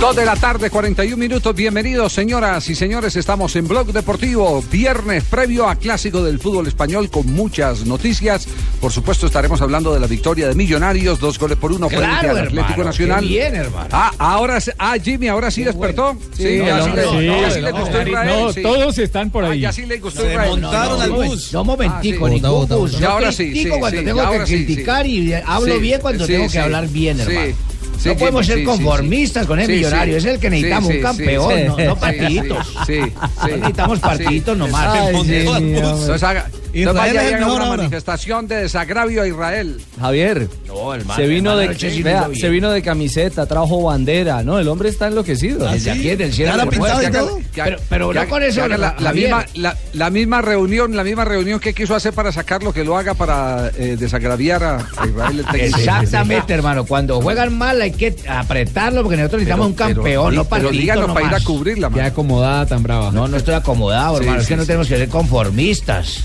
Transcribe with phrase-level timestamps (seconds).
[0.00, 1.56] Dos de la tarde, 41 minutos.
[1.56, 3.16] Bienvenidos, señoras y señores.
[3.16, 8.46] Estamos en Blog Deportivo, viernes previo a Clásico del Fútbol Español con muchas noticias.
[8.80, 12.30] Por supuesto, estaremos hablando de la victoria de Millonarios, dos goles por uno frente Claro,
[12.30, 13.20] al Atlético hermano, Nacional.
[13.22, 13.88] qué bien, hermano.
[13.90, 16.16] Ah, ahora, ah, Jimmy, ahora sí despertó.
[16.36, 19.60] Sí, ya ya todos están por Ah, ahí.
[19.60, 20.60] ya sí le gustó Israel.
[20.60, 21.52] montaron al bus.
[21.52, 22.34] No, momentico, Ah, sí.
[22.36, 22.68] ningún bus.
[22.68, 22.92] bota.
[22.92, 26.00] Yo Y ahora sí, critico sí, cuando sí, tengo que criticar y hablo Sí, bien
[26.00, 27.22] cuando sí, tengo que hablar bien, Sí.
[27.22, 27.54] hermano.
[27.98, 30.16] Sí, no podemos ser conformistas con el millonario.
[30.16, 31.52] Es el que necesitamos un campeón,
[31.84, 32.66] no, partiditos.
[32.76, 34.58] No necesitamos partitos Sí.
[34.58, 34.98] nomás.
[34.98, 35.16] Ay.
[35.56, 37.76] Entonces haga, y es el mejor una ahora.
[37.76, 39.80] manifestación de desagravio a Israel.
[40.00, 44.42] Javier, No, hermano, se vino de sí vea, lo se vino de camiseta, trajo bandera,
[44.42, 44.58] ¿no?
[44.58, 45.68] El hombre está enloquecido.
[45.70, 46.52] Desde aquí, desde el cielo.
[47.54, 51.24] Pero, pero que no con eso, la, la misma, la, la misma reunión, la misma
[51.24, 55.44] reunión que quiso hacer para sacarlo, que lo haga para eh, desagraviar a, a Israel
[55.52, 55.60] el.
[55.60, 56.84] Exactamente, hermano.
[56.84, 60.72] Cuando juegan mal hay que apretarlo porque nosotros necesitamos un Pero- campeón, no pero partidos
[60.72, 63.10] díganos para ir a cubrirla, Qué acomodada tan brava.
[63.10, 64.40] No, no estoy acomodado, Sí, hermano.
[64.40, 64.66] es sí, que no sí.
[64.66, 66.24] tenemos que ser conformistas.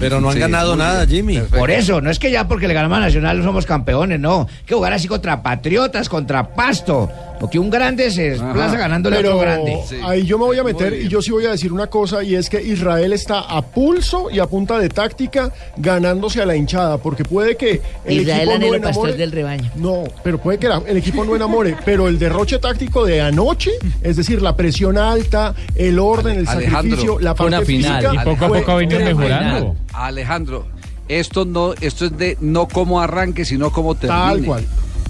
[0.00, 1.18] Pero no han Sí, ganado nada, bien.
[1.20, 1.34] Jimmy.
[1.34, 1.58] Perfecto.
[1.58, 4.46] Por eso, no es que ya porque le ganamos a Nacional no somos campeones, no.
[4.50, 7.08] Hay que jugar así contra Patriotas, contra Pasto.
[7.38, 9.78] Porque un grande se desplaza ganándole a Pero otro grande.
[10.04, 12.34] ahí yo me voy a meter y yo sí voy a decir una cosa y
[12.34, 16.98] es que Israel está a pulso y a punta de táctica ganándose a la hinchada
[16.98, 19.26] porque puede que el equipo no enamore.
[19.26, 19.70] rebaño.
[19.76, 23.70] No, pero puede que la- el equipo no enamore, pero el derroche táctico de anoche,
[24.02, 28.02] es decir, la presión alta, el orden, el Alejandro, sacrificio, la parte una final.
[28.02, 29.76] física, Y poco a poco ha venido mejorando.
[29.92, 30.66] Alejandro,
[31.08, 34.20] esto no, esto es de no como arranque, sino como termine.
[34.22, 34.66] Tal cual.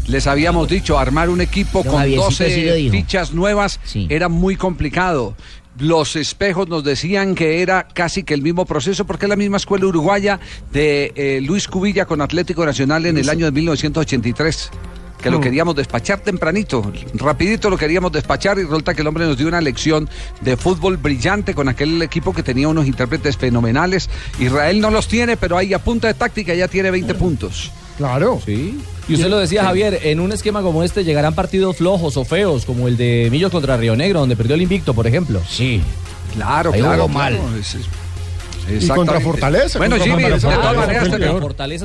[0.07, 2.91] Les habíamos dicho, armar un equipo Don con Javiercito sí lo 12 dijo.
[2.93, 4.07] fichas nuevas Sí.
[4.11, 5.37] era muy complicado.
[5.79, 9.57] Los espejos nos decían que era casi que el mismo proceso, porque es la misma
[9.59, 10.41] escuela uruguaya
[10.73, 14.71] de eh, Luis Cubilla con Atlético Nacional en el año de 1983.
[15.23, 19.37] Que lo queríamos despachar tempranito, rapidito lo queríamos despachar y resulta que el hombre nos
[19.37, 20.09] dio una lección
[20.41, 24.09] de fútbol brillante con aquel equipo que tenía unos intérpretes fenomenales.
[24.39, 27.71] Israel no los tiene, pero ahí a punta de táctica ya tiene 20 puntos.
[27.99, 28.41] Claro.
[28.45, 28.79] Sí.
[29.09, 32.65] Y usted lo decía, Javier, en un esquema como este llegarán partidos flojos o feos,
[32.65, 35.43] como el de Millos contra Río Negro, donde perdió el invicto, por ejemplo.
[35.47, 35.83] Sí.
[36.35, 37.03] Claro, Ahí claro.
[37.03, 37.35] jugó mal.
[37.35, 37.51] claro,
[38.69, 39.21] Y contra.
[39.21, 39.79] Fortaleza.
[39.79, 41.19] Bueno, contra Jimmy, de todas maneras, te,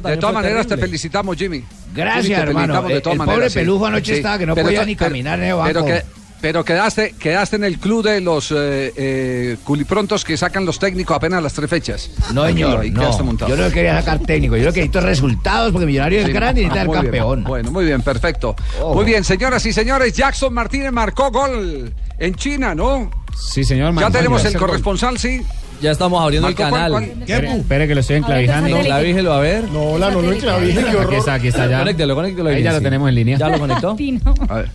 [0.10, 1.64] de todas maneras te felicitamos, Jimmy.
[1.94, 2.88] Gracias, Jimmy, te hermano.
[2.90, 3.60] El- todas el maneras, pobre sí.
[3.60, 6.04] Pelujo anoche estaba que no podía ni caminar en el Pero, que-
[6.42, 11.16] pero quedaste, quedaste en el club de los eh, eh, culiprontos que sacan los técnicos
[11.18, 12.12] apenas las tres fechas.
[12.34, 13.48] No, señor, ahí no.
[13.48, 16.62] Yo no quería sacar técnico, yo lo que necesito es resultados porque Millonario es grande
[16.62, 17.02] y necesita bien.
[17.04, 17.44] campeón.
[17.46, 18.56] Bueno, muy bien, perfecto.
[18.80, 18.96] Ojo.
[18.96, 23.10] Muy bien, señoras y señores, Jackson Martínez marcó gol en China, ¿no?
[23.36, 23.94] Sí, señor.
[24.00, 25.42] Ya tenemos el corresponsal, sí.
[25.82, 26.92] Ya estamos abriendo el Marcó, ¿cuál, canal.
[26.92, 27.04] cuál?
[27.22, 28.76] Espere, espere que lo estoy enclavijando.
[28.76, 29.64] Ahorita Clavígelo a ver.
[29.72, 31.14] No, la no lo enclavé, qué Aquí horror.
[31.16, 31.80] está, aquí está ya.
[31.80, 32.50] Conéctelo, conéctelo.
[32.50, 33.38] Ahí ya lo tenemos en línea.
[33.38, 33.96] ¿Ya lo conectó?
[33.98, 34.20] Pino.
[34.48, 34.70] A ver.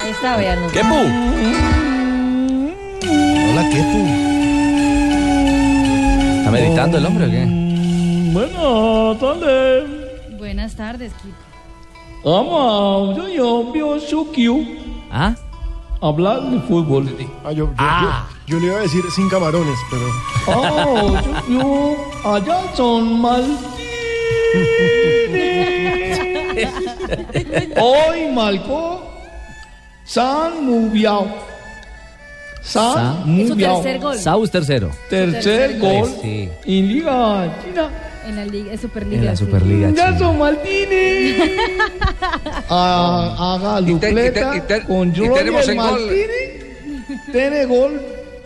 [0.00, 0.58] Ahí está, vean.
[0.72, 0.94] ¿Qué pu?
[3.50, 4.06] Hola, ¿qué tú?
[6.38, 7.46] ¿Está meditando el hombre o qué?
[8.32, 9.84] Buenas tardes.
[10.38, 11.32] Buenas tardes, Kip.
[12.24, 14.58] Vamos, yo, yo, yo, yo quiero
[15.10, 15.34] ¿Ah?
[16.08, 17.08] Hablar de fútbol.
[17.44, 18.12] Ah, yo, yo- yo-
[18.46, 20.06] yo le iba a decir sin camarones, pero
[20.58, 21.14] Oh,
[21.48, 21.96] yo, yo,
[22.30, 23.64] allá son Martínez.
[27.80, 29.02] Hoy marcó
[30.04, 31.26] San Mubiao.
[32.64, 34.90] San- Es su tercer gol Saus tercero.
[35.10, 36.10] Tercer tercer gol gol.
[36.22, 36.48] Sí.
[36.66, 37.90] en Liga China.
[38.26, 39.18] en la liga, Superliga.
[39.20, 39.44] En la sí.
[39.44, 39.88] Superliga.
[39.90, 40.10] china.
[40.10, 41.36] Nelson Martínez.
[42.70, 45.84] Ah, haga Y te- y te- dupleta y te- con y tenemos el gol.
[46.00, 47.22] Martínez.
[47.32, 48.00] Tiene gol.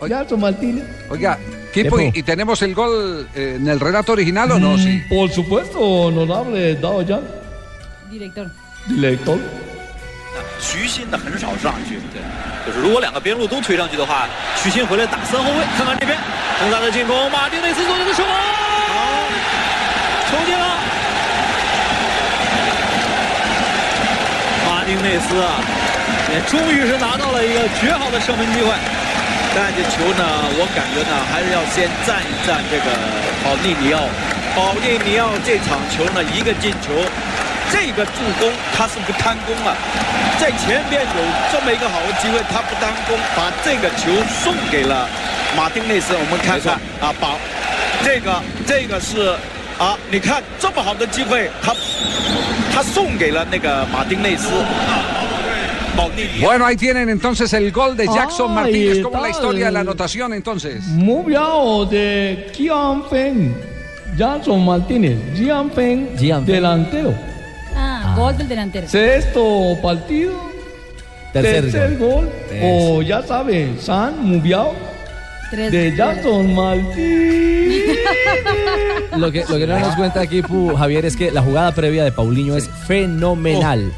[0.07, 0.83] Nelson Martínez.
[1.09, 1.37] Oiga,
[1.73, 4.77] Kipo, ¿y, y tenemos el gol eh, en el relato original o no?
[4.77, 5.01] Sí.
[5.05, 7.21] Mm, Por supuesto, honorable Dao Yan,
[8.11, 8.51] Director.
[8.87, 9.37] director.
[10.59, 12.21] 徐新的很少上去，对，
[12.67, 14.27] 就是如果两个边路都推上去的话，
[14.61, 15.57] 徐新回来打三后卫。
[15.77, 16.17] 看看这边，
[16.59, 19.23] 恒大的进攻，马丁内斯做一个射门，好，
[20.29, 20.65] 球进了。
[24.67, 25.63] 马丁内斯啊，
[26.33, 28.69] 也终于是拿到了一个绝好的射门机会。
[29.55, 30.23] 但这球呢，
[30.59, 32.91] 我感觉呢，还是要先赞一赞这个
[33.43, 34.05] 保利尼奥。
[34.55, 36.93] 保利尼奥这场球呢，一个进球，
[37.71, 39.75] 这个助攻他是不贪功啊，
[40.39, 41.21] 在前边有
[41.51, 44.11] 这么一个好的机会，他不贪功，把这个球
[44.43, 45.07] 送给了
[45.55, 46.13] 马丁内斯。
[46.13, 47.35] 我们看看啊，把
[48.03, 49.35] 这个这个是
[49.77, 51.73] 啊，你看这么好的机会，他
[52.73, 54.49] 他送给了那个马丁内斯。
[56.39, 59.03] Bueno, ahí tienen entonces el gol de Jackson Martínez.
[59.03, 60.81] ¿Cómo la historia de la anotación entonces?
[60.87, 63.53] Moviao de Kian Feng.
[64.17, 65.17] Jackson Martínez.
[65.75, 66.15] Fen.
[66.17, 66.45] Gian Fen.
[66.45, 67.13] Delantero.
[68.19, 68.87] Gol del delantero.
[68.87, 70.33] Sexto partido.
[71.31, 72.25] Tercer gol.
[72.25, 72.29] gol.
[72.51, 72.97] Eso.
[72.97, 74.73] O ya sabe, San Moviao
[75.51, 75.95] Tres de.
[75.95, 77.97] Jackson Martínez.
[79.17, 82.03] Lo que, lo que no nos cuenta aquí, Pu, Javier, es que la jugada previa
[82.03, 83.91] de Paulinho es fenomenal.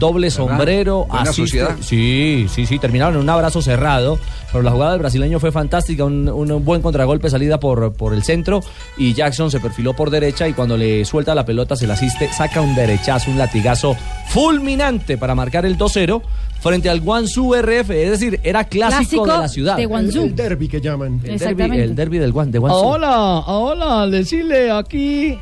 [0.00, 1.76] Doble sombrero, sociedad.
[1.80, 4.18] Sí, sí, sí, terminaron en un abrazo cerrado.
[4.50, 8.24] Pero la jugada del brasileño fue fantástica, un, un buen contragolpe, salida por, por el
[8.24, 8.60] centro.
[8.96, 12.32] Y Jackson se perfiló por derecha y cuando le suelta la pelota, se la asiste,
[12.32, 13.94] saca un derechazo, un latigazo
[14.28, 16.20] fulminante para marcar el 2-0
[16.60, 17.90] frente al Guangzhou RF.
[17.90, 19.76] Es decir, era clásico, Clásico de la ciudad.
[19.76, 20.24] de Guangzhou.
[20.24, 21.20] El derby que llaman.
[21.22, 21.84] El Exactamente.
[21.84, 22.84] el derbi del Guan, de Guangzhou.
[22.84, 23.08] Ahora,
[23.38, 25.38] ahora, decirle aquí,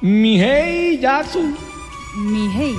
[0.00, 1.54] mi hey Jackson,
[2.16, 2.76] Mi hey.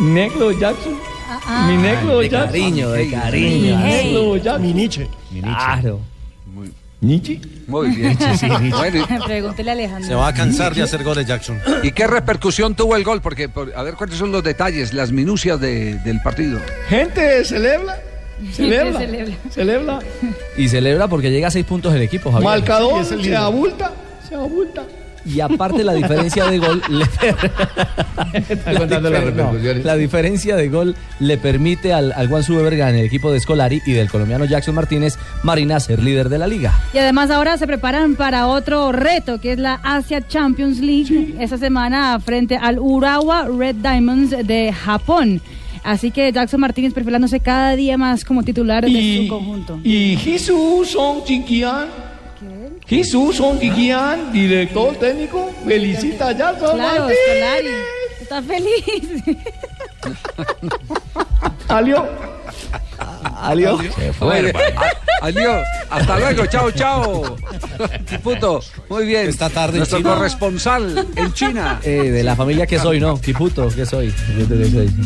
[0.00, 0.94] negro Jackson,
[1.28, 1.66] Ah, ah.
[1.70, 3.80] mi negro de Jackson, cariño, de Mi cariño.
[3.84, 4.04] hey.
[4.12, 4.62] negro Jackson.
[4.62, 5.08] Mi Nietzsche.
[5.42, 6.00] Claro.
[7.00, 7.40] Nietzsche.
[7.66, 8.18] Muy bien.
[8.70, 10.06] Bueno, Pregúntele a Alejandro.
[10.08, 11.58] Se va a cansar de hacer goles Jackson.
[11.82, 13.20] ¿y, qué repercusión tuvo el gol?
[13.22, 16.60] Porque, por- a ver, ¿cuáles son los detalles, las minucias de- del partido?
[16.88, 17.96] Gente celebra,
[18.52, 19.34] celebra, celebra.
[19.50, 19.98] celebra.
[20.58, 22.44] Y celebra porque llega a seis puntos el equipo, Javier.
[22.50, 23.92] Marcador Sí, se abulta,
[24.28, 24.84] se abulta.
[25.26, 27.04] Y aparte la diferencia de gol le
[28.72, 33.40] la, difer- la diferencia de gol le permite al, al Guangzhou Evergrande, el equipo de
[33.40, 36.72] Scolari y del colombiano Jackson Martínez Marina ser líder de la liga.
[36.94, 41.58] Y además ahora se preparan para otro reto, que es la Asia Champions League, esta
[41.58, 45.40] semana frente al Urawa Red Diamonds de Japón.
[45.82, 49.80] Así que Jackson Martínez perfilándose cada día más como titular de Y, su conjunto.
[49.82, 51.86] y Jesús Son Chiquian,
[52.86, 57.08] Jesús Son Chiquian, director técnico, felicita a Jackson Claro.
[58.20, 59.22] Está feliz.
[61.66, 62.08] Salió.
[63.42, 63.76] Alió.
[63.76, 64.56] Muy bien.
[64.56, 65.62] A- Adiós.
[65.90, 66.46] Hasta luego.
[66.46, 67.36] Chao, chao.
[68.22, 68.60] Puto.
[68.88, 69.28] Muy bien.
[69.28, 70.14] Esta tarde en Nuestro China.
[70.14, 71.78] corresponsal en China.
[71.82, 73.20] Eh, de la familia que soy, ¿no?
[73.20, 74.14] Kiputo, que soy.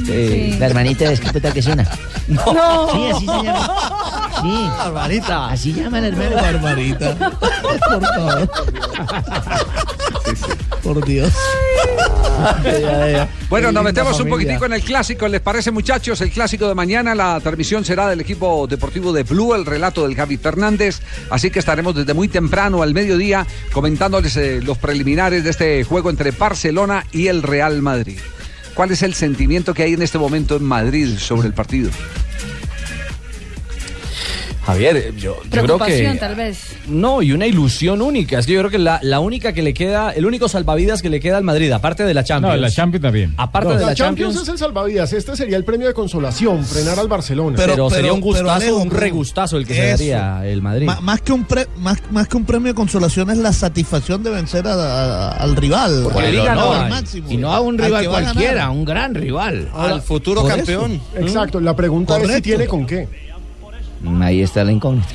[0.09, 1.89] Eh, La hermanita de Esquiputa que suena.
[2.29, 2.89] No.
[2.93, 4.31] Sí, así se llama.
[4.43, 4.69] Sí.
[4.79, 5.47] Barbarita.
[5.49, 6.43] Así llama la hermana.
[6.43, 7.15] Barbarita.
[7.63, 8.51] Por favor.
[10.85, 11.33] Por Dios.
[13.49, 15.29] Bueno, nos metemos un poquitico en el clásico.
[15.29, 16.21] ¿Les parece, muchachos?
[16.21, 17.15] El clásico de mañana.
[17.15, 21.01] La transmisión será del equipo deportivo de Blue, el relato del Javi Fernández.
[21.31, 26.11] Así que estaremos desde muy temprano al mediodía comentándoles eh, los preliminares de este juego
[26.11, 28.19] entre Barcelona y el Real Madrid.
[28.75, 31.91] ¿Cuál es el sentimiento que hay en este momento en Madrid sobre el partido?
[34.67, 36.19] Javier, eh, yo, yo creo Preocupación, que...
[36.19, 36.59] tal vez.
[36.89, 38.39] No, y una ilusión única.
[38.39, 41.11] Es que yo creo que la, la única que le queda, el único salvavidas que
[41.11, 42.55] le queda al Madrid, aparte de la Champions.
[42.57, 43.35] No, la Champions también.
[43.37, 44.43] Aparte de La la Champions Champions.
[44.49, 45.13] es el salvavidas.
[45.13, 47.57] Este sería el premio de consolación, frenar al Barcelona.
[47.57, 50.87] Pero, Pero- sería un gustazo, pero, un regustazo el que se daría el Madrid.
[50.87, 54.23] Ma- más, que un pre- más, más que un premio de consolación es la satisfacción
[54.23, 56.01] de vencer a- a- al rival.
[56.05, 56.91] Porque al- liga no al hay.
[56.91, 57.31] máximo.
[57.31, 59.69] Y no a un Al rival cualquiera, a un gran rival.
[59.75, 61.01] Al futuro campeón.
[61.17, 63.24] Exacto, la pregunta es si tiene con qué.
[64.21, 65.09] Ahí está la incógnita.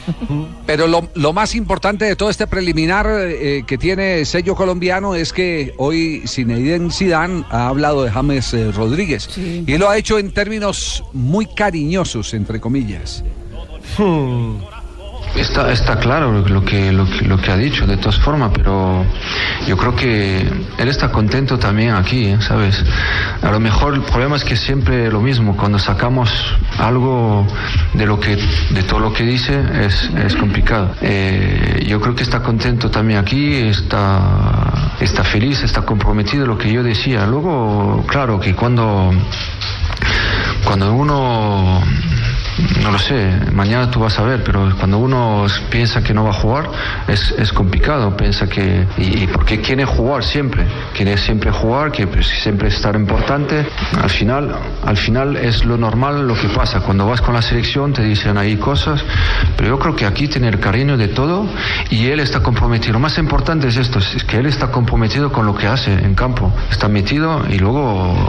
[0.66, 5.34] Pero lo, lo más importante de todo este preliminar eh, que tiene sello colombiano es
[5.34, 10.32] que hoy Zinedine Zidane ha hablado de James eh, Rodríguez y lo ha hecho en
[10.32, 13.24] términos muy cariñosos, entre comillas.
[15.36, 19.06] Está, está claro lo que, lo, que, lo que ha dicho, de todas formas, pero
[19.68, 20.40] yo creo que
[20.78, 22.38] él está contento también aquí, ¿eh?
[22.42, 22.84] ¿sabes?
[23.42, 26.32] A lo mejor el problema es que siempre lo mismo, cuando sacamos
[26.78, 27.46] algo
[27.94, 30.96] de, lo que, de todo lo que dice es, es complicado.
[31.02, 36.72] Eh, yo creo que está contento también aquí, está, está feliz, está comprometido, lo que
[36.72, 37.26] yo decía.
[37.26, 39.12] Luego, claro, que cuando,
[40.64, 41.82] cuando uno
[42.82, 46.32] no lo sé, mañana tú vas a ver, pero cuando uno piensa que no va
[46.32, 46.70] a jugar,
[47.08, 52.08] es, es complicado, piensa que, y, y porque quiere jugar siempre, quiere siempre jugar, que
[52.24, 53.66] siempre estar importante,
[54.02, 57.94] al final, al final es lo normal lo que pasa, cuando vas con la selección
[57.94, 59.04] te dicen ahí cosas,
[59.56, 61.48] pero yo creo que aquí tiene el cariño de todo
[61.90, 65.46] y él está comprometido, lo más importante es esto, es que él está comprometido con
[65.46, 68.28] lo que hace en campo, está metido y luego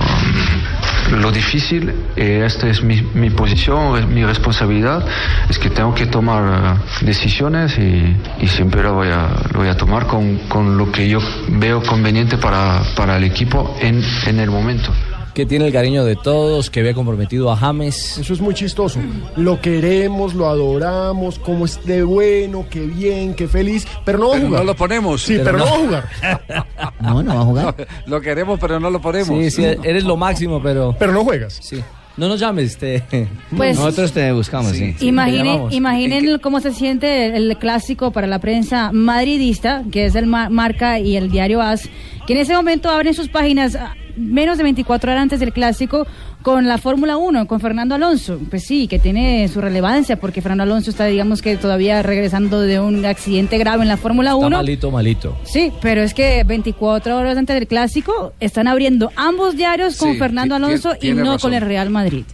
[1.11, 5.05] lo difícil, eh, esta es mi, mi posición, es mi responsabilidad,
[5.49, 9.69] es que tengo que tomar eh, decisiones y, y siempre lo voy a, lo voy
[9.69, 14.41] a tomar con, con lo que yo veo conveniente para, para el equipo en, en
[14.41, 14.93] el momento.
[15.35, 18.19] Que tiene el cariño de todos, que ve comprometido a James.
[18.19, 18.99] Eso es muy chistoso.
[19.37, 24.35] Lo queremos, lo adoramos, como es de bueno, qué bien, qué feliz, pero no va
[24.35, 24.61] a Pero jugar.
[24.63, 25.23] no lo ponemos.
[25.23, 25.65] Sí, pero, no.
[25.65, 26.09] va a jugar.
[27.01, 27.75] No, no va a jugar.
[28.07, 29.29] Lo queremos, pero no lo ponemos.
[29.29, 30.95] Sí, sí, eres lo máximo, pero.
[30.99, 31.59] Pero no juegas.
[31.63, 31.83] Sí.
[32.21, 33.03] No nos llames, te...
[33.57, 34.95] Pues- nosotros te buscamos, sí.
[35.01, 40.51] Imaginen, imaginen cómo se siente el, clásico para la prensa madridista, que es el ma-
[40.51, 41.89] Marca y el diario AS,
[42.27, 43.79] que en ese momento abren sus páginas
[44.21, 46.07] menos de 24 horas antes del clásico
[46.43, 48.39] con la Fórmula 1, con Fernando Alonso.
[48.49, 52.81] Pues sí, que tiene su relevancia porque Fernando Alonso está, digamos que todavía regresando de
[52.81, 54.57] un accidente grave en la Fórmula Está 1.
[54.57, 55.37] malito, malito.
[55.45, 60.19] Sí, pero es que 24 horas antes del clásico están abriendo ambos diarios con Sí,
[60.19, 61.39] Fernando Alonso y no razón.
[61.41, 62.25] con el Real Madrid.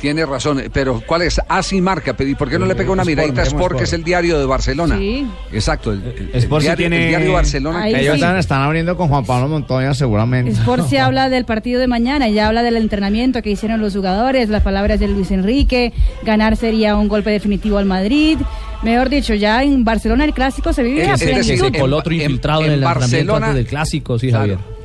[0.00, 1.40] Tiene razón, pero ¿cuál es?
[1.48, 3.82] Así marca, ¿y por qué no le pega una Sport, miradita a Sport, que Sport.
[3.84, 4.98] es el diario de Barcelona?
[4.98, 5.26] Sí.
[5.52, 7.82] Exacto, el, el- el Sport sí diario, tiene- el diario de Barcelona.
[7.82, 8.20] Ahí Ellos sí.
[8.20, 10.50] están, están abriendo con Juan Pablo Montoya seguramente.
[10.52, 14.50] Sport se habla del partido de mañana, ya habla del entrenamiento que hicieron los jugadores,
[14.50, 18.38] las palabras de Luis Enrique, ganar sería un golpe definitivo al Madrid.
[18.82, 21.70] Mejor dicho, ya en Barcelona el clásico se vive Es- a plenitud.
[21.72, 24.40] Se coló otro en- infiltrado en, en el entrenamiento Barcelona- antes del clásico, sí, Claro.
[24.58, 24.75] Javier.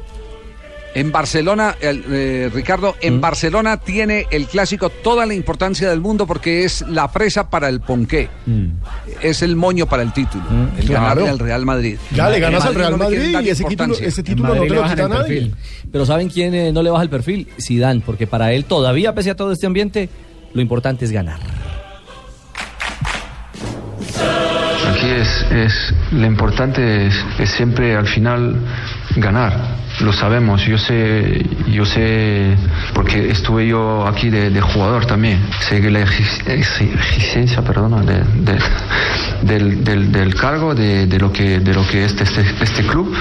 [0.93, 3.21] En Barcelona, el, eh, Ricardo, en Mm.
[3.21, 7.79] Barcelona tiene el clásico toda la importancia del mundo porque es la presa para el
[7.79, 8.27] ponqué.
[9.21, 10.43] Es el moño para el título,
[10.77, 11.01] el claro.
[11.03, 11.97] ganarle al Real Madrid.
[12.13, 15.07] Ya le ganas al Real Madrid y ese título, ese título no te lo quita
[15.07, 15.51] nadie.
[15.91, 17.47] Pero ¿saben quién eh, no le baja el perfil?
[17.59, 20.09] Zidane, porque para él todavía, pese a todo este ambiente,
[20.53, 21.39] lo importante es ganar.
[24.89, 28.55] Aquí es, es lo importante es, es siempre al final
[29.15, 29.53] ganar.
[30.03, 32.55] Lo sabemos, yo sé, yo sé,
[32.93, 35.39] porque estuve yo aquí de, de jugador también.
[35.59, 38.59] Sé que la exi- exi- exigencia, perdona, de- de-
[39.43, 43.13] del, del, del cargo, de, lo que, de lo que es este, este club.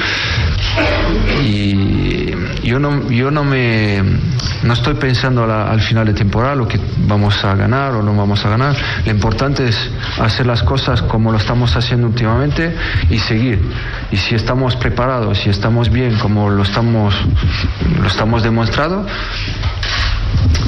[1.44, 2.30] Y
[2.66, 4.02] yo no, yo no me,
[4.62, 8.14] no estoy pensando la- al final de temporada lo que vamos a ganar o no
[8.14, 8.76] vamos a ganar.
[9.04, 12.74] Lo importante es hacer las cosas como lo estamos haciendo últimamente
[13.10, 13.60] y seguir.
[14.12, 16.62] Y si estamos preparados, si estamos bien como lo
[18.00, 19.06] lo estamos demostrando,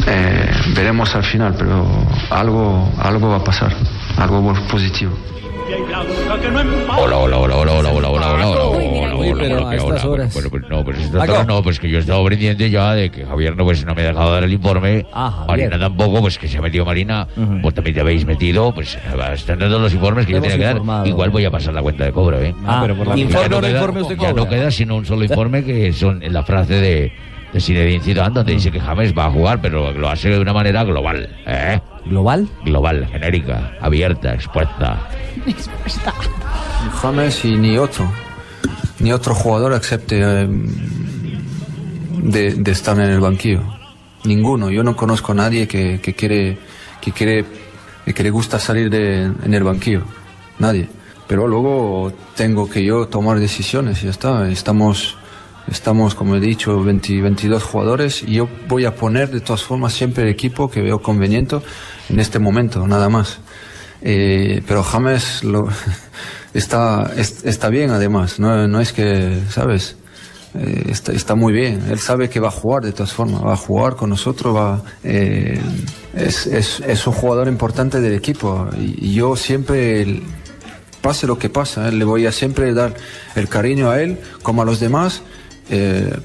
[0.06, 1.86] eh, veremos al final, pero
[2.30, 3.74] algo, algo va a pasar,
[4.18, 5.12] algo positivo.
[5.74, 9.70] Hola, hola, hola, hola, hola, hola, hola, hola, hola, hola, hola, Uy, hola, pero hola,
[9.70, 10.34] a estas hola, horas.
[10.34, 13.56] Bueno, pues no, pues no, pues que yo he estado pendiente ya de que Javier
[13.56, 15.06] no, pues no me ha dejado dar el informe.
[15.14, 17.26] Ah, Marina tampoco, pues que se ha metido Marina.
[17.62, 18.98] Vos también te habéis metido, pues
[19.34, 21.06] están dando los informes que yo tenía que dar.
[21.06, 22.54] Igual voy a pasar la cuenta de cobro, ¿eh?
[22.66, 24.44] Ah, pero por la- Ya informe no queda- informe usted ya cobra.
[24.44, 27.12] no queda sino un solo informe que son en la frase de,
[27.52, 30.52] de Zinedine Zidane, donde dice que James va a jugar, pero lo hace de una
[30.52, 31.80] manera global, ¿eh?
[32.06, 32.48] ¿Global?
[32.64, 35.08] Global, genérica, abierta, expuesta.
[37.00, 38.10] James y ni otro,
[38.98, 40.48] ni otro jugador acepte eh,
[42.22, 43.62] de, de estar en el banquillo.
[44.24, 44.70] Ninguno.
[44.70, 46.58] Yo no conozco a nadie que, que quiere,
[47.00, 47.44] que quiere,
[48.14, 50.02] que le gusta salir de, en el banquillo.
[50.58, 50.88] Nadie.
[51.26, 54.48] Pero luego tengo que yo tomar decisiones y ya está.
[54.48, 55.16] Estamos,
[55.66, 59.92] estamos como he dicho, 20 22 jugadores y yo voy a poner de todas formas
[59.92, 61.56] siempre el equipo que veo conveniente
[62.08, 63.38] en este momento, nada más.
[64.02, 65.62] Eh, pero James lo,
[66.54, 69.96] está, es- está bien además, no, no es que, ¿sabes?
[70.54, 73.54] Eh, está, está muy bien, él sabe que va a jugar de todas formas, va
[73.54, 75.58] a jugar con nosotros, va, eh,
[76.14, 80.20] es, es, es un jugador importante del equipo y, yo siempre,
[81.00, 82.94] pase lo que pasa, le voy a siempre dar
[83.34, 85.22] el cariño a él como a los demás,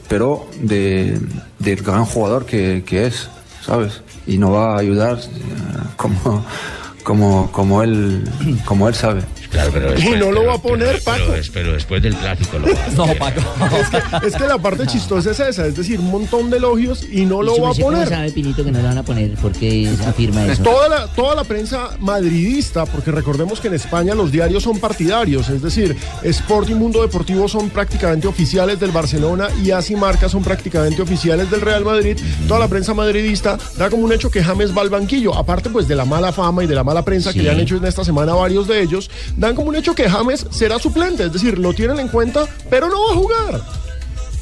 [0.09, 1.17] pero de,
[1.59, 3.29] del gran jugador que, que es,
[3.65, 4.01] ¿sabes?
[4.27, 5.23] Y nos va a ayudar eh,
[5.95, 6.45] como,
[7.03, 8.29] como, como, él,
[8.65, 9.21] como él sabe.
[9.51, 11.23] Claro, pero Y no lo va a poner, pero- Paco.
[11.31, 13.41] Pero, pero después del clásico lo va a No, Paco.
[13.79, 17.03] Es que, es que la parte chistosa es esa, es decir, un montón de elogios
[17.11, 18.09] y no lo ¿Y su va a merced cómo poner.
[18.09, 19.31] sabe, Pinito, que no lo van a poner?
[19.35, 20.63] ¿Por qué afirma eso?
[20.63, 25.49] Toda la, toda la prensa madridista, porque recordemos que en España los diarios son partidarios,
[25.49, 30.43] es decir, Sport y Mundo Deportivo son prácticamente oficiales del Barcelona y Así Marca son
[30.43, 32.17] prácticamente oficiales del Real Madrid.
[32.47, 35.87] Toda la prensa madridista da como un hecho que James va al banquillo, aparte pues
[35.87, 38.03] de la mala fama y de la mala prensa que le han hecho en esta
[38.03, 41.73] semana varios de ellos, dan como un hecho que James será suplente, es decir, lo
[41.73, 43.61] tienen en cuenta, pero no va a jugar.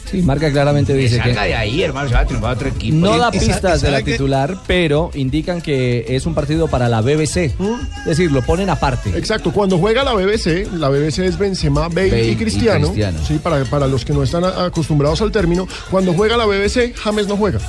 [0.09, 2.67] Sí, marca claramente Que dice que salga de ahí, hermano, se va a triunfar otro
[2.69, 2.95] equipo.
[2.95, 7.01] no da pistas de la que- titular, pero indican que es un partido para la
[7.01, 7.45] BBC.
[7.45, 9.09] Es decir, lo ponen aparte.
[9.17, 12.93] Exacto, cuando juega la BBC, la BBC es Benzema, Bale, Bale y y Cristiano.
[13.27, 17.27] Sí, para, para los que no están acostumbrados al término, cuando juega la BBC, James
[17.27, 17.59] no juega.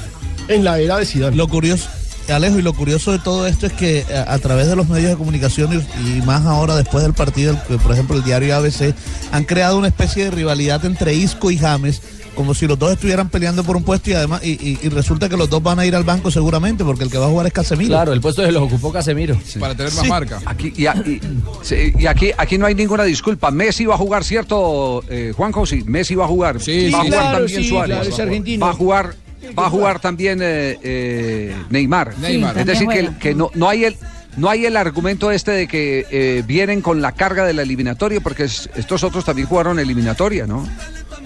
[0.48, 1.34] En la era de Zidane.
[1.34, 1.88] Lo curioso,
[2.32, 4.88] Alejo, y lo curioso de todo esto es que eh, a, a través de los
[4.88, 8.54] medios de comunicación y, y más ahora después del partido, el- por ejemplo, el diario
[8.56, 8.94] ABC,
[9.32, 12.02] han creado una especie de rivalidad entre Isco y James,
[12.34, 15.26] como si los dos estuvieran peleando por un puesto y además y, y- y resulta
[15.30, 17.46] que los dos van a ir al banco seguramente porque el que va a jugar
[17.46, 17.88] es Casemiro.
[17.88, 19.38] Claro, el puesto se lo ocupó Casemiro.
[19.58, 20.08] Para tener más Sí.
[20.10, 20.42] marca.
[20.44, 21.18] Aquí, y, a- y-
[21.62, 23.50] sí, y aquí, aquí no hay ninguna disculpa.
[23.50, 25.64] Messi va a jugar, ¿cierto, eh, Juanjo?
[25.64, 26.60] Sí, Messi va a jugar.
[26.60, 27.96] Sí, va a jugar claro, también sí, Suárez.
[27.96, 28.66] claro, es argentino.
[28.66, 29.14] Va a jugar,
[29.58, 32.14] va a jugar también eh, eh, Neymar.
[32.60, 32.86] Es decir,
[33.18, 33.96] que, no, no hay el.
[34.36, 38.20] No hay el argumento este de que eh, vienen con la carga de la eliminatoria,
[38.20, 40.68] porque es- estos otros también jugaron eliminatoria, ¿no?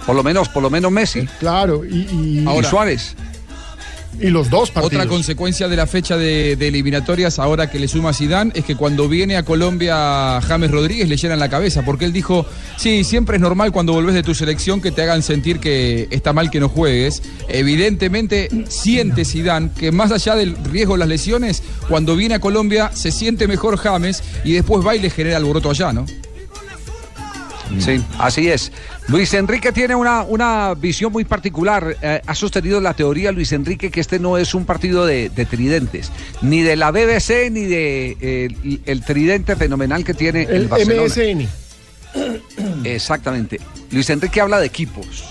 [0.05, 1.27] Por lo menos, por lo menos Messi.
[1.37, 3.15] Claro, y, y- y Suárez.
[4.19, 4.93] Y los dos partidos.
[4.93, 8.75] Otra consecuencia de la fecha de, de eliminatorias ahora que le suma Zidane es que
[8.75, 12.45] cuando viene a Colombia James Rodríguez le llenan la cabeza porque él dijo,
[12.77, 16.33] sí, siempre es normal cuando volvés de tu selección que te hagan sentir que está
[16.33, 17.23] mal que no juegues.
[17.47, 22.91] Evidentemente siente Zidane que más allá del riesgo de las lesiones, cuando viene a Colombia
[22.93, 26.05] se siente mejor James y después va y le genera alboroto allá, ¿no?
[27.79, 28.71] Sí, así es.
[29.07, 31.95] Luis Enrique tiene una, una visión muy particular.
[32.01, 35.45] Eh, ha sostenido la teoría, Luis Enrique, que este no es un partido de, de
[35.45, 36.11] tridentes,
[36.41, 40.67] ni de la BBC, ni de eh, el, el tridente fenomenal que tiene el, el
[40.67, 41.03] Barcelona.
[41.07, 42.85] MSN.
[42.85, 43.59] Exactamente.
[43.91, 45.25] Luis Enrique habla de equipos.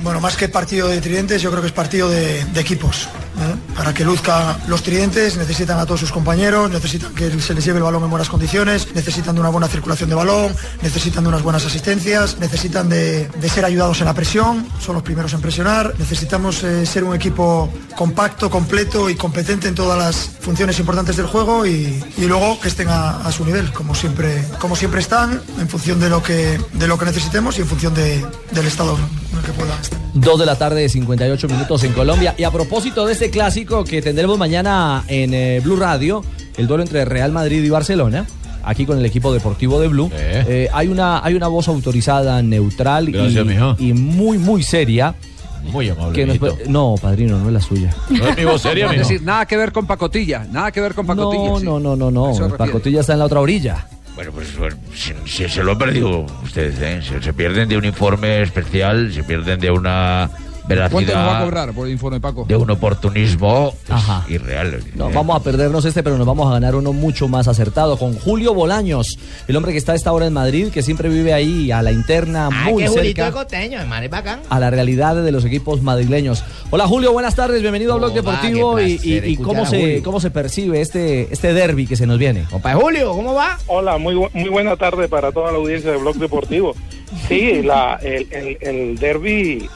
[0.00, 3.08] Bueno, más que partido de tridentes, yo creo que es partido de, equipos.
[3.40, 3.74] ¿eh?
[3.76, 7.78] Para que luzca los tridentes necesitan a todos sus compañeros, necesitan que se les lleve
[7.78, 11.42] el balón en buenas condiciones, necesitan de una buena circulación de balón, necesitan de unas
[11.42, 16.62] buenas asistencias, necesitan de, ser ayudados en la presión, son los primeros en presionar, necesitamos
[16.62, 21.66] eh, ser un equipo compacto, completo y competente en todas las funciones importantes del juego
[21.66, 26.08] y, luego que estén a, su nivel, como siempre, como siempre están, en función de
[26.08, 28.96] lo que, de lo que necesitemos y en función de- del estado
[29.32, 29.98] en el que puedan estar.
[30.14, 32.34] Dos de la tarde, 58 minutos en Colombia.
[32.36, 36.24] Y a propósito de este clásico que tendremos mañana en eh, Blue Radio,
[36.56, 38.26] el duelo entre Real Madrid y Barcelona.
[38.64, 40.10] Aquí con el equipo deportivo de Blue.
[40.12, 43.46] Eh, hay, una, hay una voz autorizada, neutral Gracias,
[43.78, 45.14] y, muy, muy seria.
[45.72, 46.12] Muy amable.
[46.14, 46.70] que nos- mijito.
[46.70, 47.94] no, padrino, no es la suya.
[48.10, 50.94] No es mi voz seria, Es decir, nada que ver con pacotilla, nada que ver
[50.94, 51.50] con pacotilla.
[51.50, 51.64] No, sí.
[51.64, 52.56] no, no, no, no.
[52.56, 53.86] Pacotilla está en la otra orilla.
[54.18, 54.48] Bueno, pues
[54.96, 57.00] si, si se lo han perdido ustedes, ¿eh?
[57.08, 60.28] Se, se pierden de un informe especial, se pierden de una
[60.68, 62.44] ¿Cuánto nos va a cobrar por el informe, Paco?
[62.46, 64.24] de un oportunismo pues, Ajá.
[64.28, 64.82] irreal.
[64.94, 68.14] No, vamos a perdernos este, pero nos vamos a ganar uno mucho más acertado con
[68.14, 71.70] Julio Bolaños, el hombre que está a esta hora en Madrid, que siempre vive ahí
[71.72, 74.40] a la interna, Ay, muy qué Julito cerca coteño, hermano, bacán.
[74.48, 76.44] a la realidad de los equipos madrileños.
[76.70, 78.12] Hola Julio, buenas tardes, bienvenido a Blog.
[78.12, 82.44] Deportivo y, cómo se cómo se percibe este este derby que se nos viene.
[82.50, 83.58] Compa Julio, ¿cómo va?
[83.68, 86.74] Hola, muy, bu- muy buena tarde para toda la audiencia de Blog Deportivo.
[87.28, 89.68] Sí, la, el, el, el derby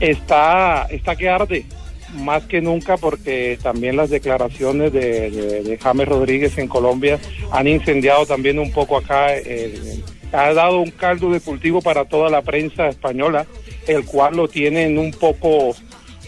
[0.00, 1.66] está, está que arde,
[2.14, 7.18] más que nunca porque también las declaraciones de, James Rodríguez en Colombia
[7.52, 12.28] han incendiado también un poco acá, el- ha dado un caldo de cultivo para toda
[12.30, 13.46] la prensa española,
[13.86, 15.74] el cual lo tienen un poco,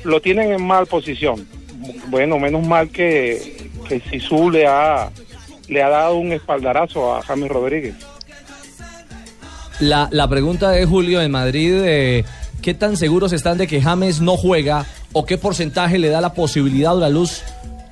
[0.04, 1.46] lo tienen en mal posición.
[2.08, 4.00] Bueno, menos mal que, que
[4.50, 5.10] le ha,
[5.68, 7.94] le ha dado un espaldarazo a James Rodríguez.
[9.80, 12.24] La, la pregunta de Julio en Madrid, eh,
[12.62, 16.34] ¿qué tan seguros están de que James no juega o qué porcentaje le da la
[16.34, 17.42] posibilidad o la luz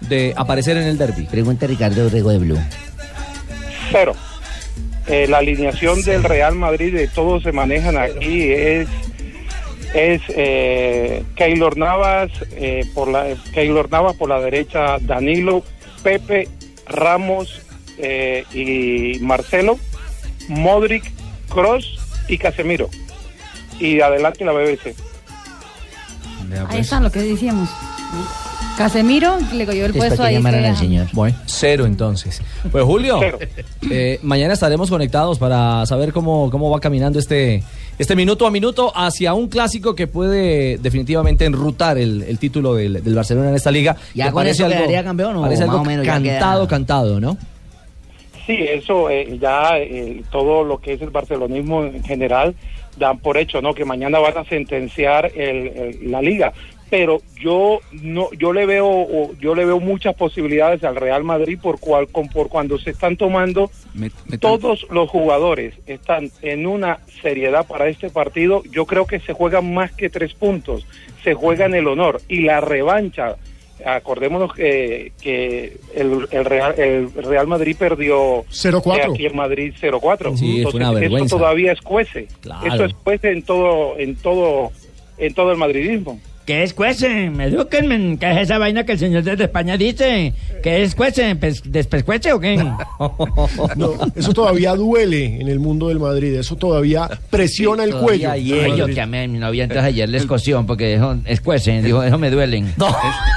[0.00, 1.24] de aparecer en el derby?
[1.24, 2.58] Pregunta Ricardo Rego de Blue.
[3.90, 4.14] Cero.
[5.06, 8.88] Eh, la alineación del Real Madrid de todos se manejan aquí es
[9.94, 15.62] es eh, Keylor Navas eh, por la Keylor Navas por la derecha Danilo
[16.02, 16.48] Pepe
[16.86, 17.62] Ramos
[17.98, 19.78] eh, y Marcelo
[20.48, 21.04] Modric
[21.48, 21.98] Cross
[22.28, 22.90] y Casemiro
[23.80, 24.94] y adelante la BBC
[26.68, 27.68] Ahí está lo que decíamos.
[28.76, 30.38] Casemiro le cogió el puesto ahí.
[31.12, 32.42] Bueno, cero entonces.
[32.70, 33.20] Pues Julio,
[33.90, 37.62] eh, mañana estaremos conectados para saber cómo, cómo va caminando este,
[37.98, 43.02] este minuto a minuto hacia un clásico que puede definitivamente enrutar el, el título del,
[43.02, 43.96] del Barcelona en esta liga.
[44.14, 46.68] ¿Ya con eso quedaría campeón o Parece más algo o menos ya cantado, queda?
[46.68, 47.38] cantado, ¿no?
[48.46, 52.54] Sí, eso eh, ya eh, todo lo que es el barcelonismo en general
[52.96, 53.74] dan por hecho, ¿no?
[53.74, 56.52] Que mañana van a sentenciar el- el- la liga.
[56.88, 61.80] Pero yo no, yo le veo, yo le veo muchas posibilidades al Real Madrid por
[61.80, 63.70] cual, con- por cuando se están tomando
[64.38, 68.62] todos los jugadores están en una seriedad para este partido.
[68.70, 70.86] Yo creo que se juegan más que tres puntos,
[71.24, 73.34] se juegan el honor y la revancha
[73.84, 78.98] acordémonos que, que el, el Real, el Real Madrid perdió 0-4.
[78.98, 80.36] eh, aquí en Madrid 0-4.
[80.36, 81.26] Sí, fue una Entonces, vergüenza.
[81.26, 82.28] Eso todavía es cuece.
[82.40, 82.74] Claro.
[82.74, 84.70] Eso es cuece en todo, en todo,
[85.18, 86.20] en todo el madridismo.
[86.46, 87.24] ¿Qué es cuece?
[87.26, 88.16] Edúquenme.
[88.20, 90.32] ¿Qué es esa vaina que el señor desde España dice?
[90.62, 91.34] ¿Qué es cuece?
[91.34, 92.56] Pes- ¿Despescuece o qué?
[93.76, 98.30] No, eso todavía duele en el mundo del Madrid, eso todavía presiona el cuello.
[98.30, 102.02] Ay, yo que a mi novia entonces ayer le escoció porque dijo, es cuece, dijo,
[102.02, 102.72] eso me duelen.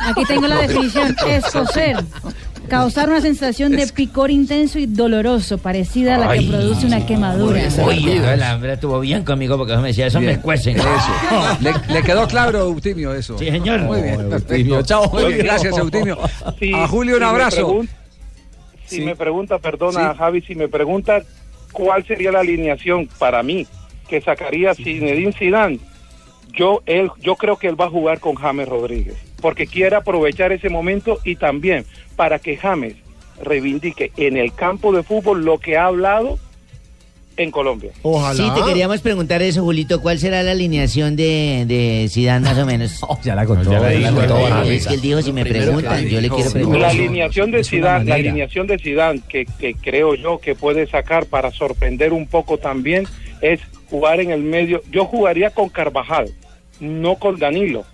[0.08, 1.16] Aquí tengo la definición.
[1.28, 1.98] Escocer.
[2.70, 7.62] Causar una sensación de picor intenso y doloroso, parecida a la que produce una quemadura.
[7.84, 10.78] Oye, hambre estuvo bien conmigo porque me decía, eso me cuecen.
[10.78, 10.88] Eso.
[11.62, 13.38] Le, le quedó claro, Eutimio, eso.
[13.38, 13.82] Sí, señor.
[13.82, 14.36] Muy bien, Oh.
[14.36, 14.82] Eutimio.
[14.84, 15.44] Chao, Muy bien, Julio.
[15.44, 16.18] gracias, Eutimio.
[16.60, 17.82] Sí, a Julio, un si abrazo.
[18.86, 21.22] si me pregunta, perdona, Javi, si me pregunta
[21.72, 23.68] cuál sería la alineación para mí
[24.08, 25.80] que sacaría Zinedine Zidane,
[26.54, 30.52] yo él, yo creo que él va a jugar con James Rodríguez, porque quiere aprovechar
[30.52, 32.96] ese momento y también para que James
[33.42, 36.38] reivindique en el campo de fútbol lo que ha hablado
[37.38, 37.92] en Colombia.
[38.34, 40.02] Sí, te queríamos preguntar eso, Julito.
[40.02, 43.00] ¿Cuál será la alineación de, de Zidane más o menos?
[43.24, 43.72] ya la contó.
[43.72, 46.30] ya la ya la contó, eh, es que él dijo si me preguntan, yo le
[46.30, 46.84] quiero La preguntar.
[46.90, 51.52] alineación de Zidane, la alineación de Zidane que, que creo yo que puede sacar para
[51.52, 53.08] sorprender un poco también
[53.42, 54.82] es jugar en el medio.
[54.92, 56.30] Yo jugaría con Carvajal,
[56.82, 57.86] no con Danilo.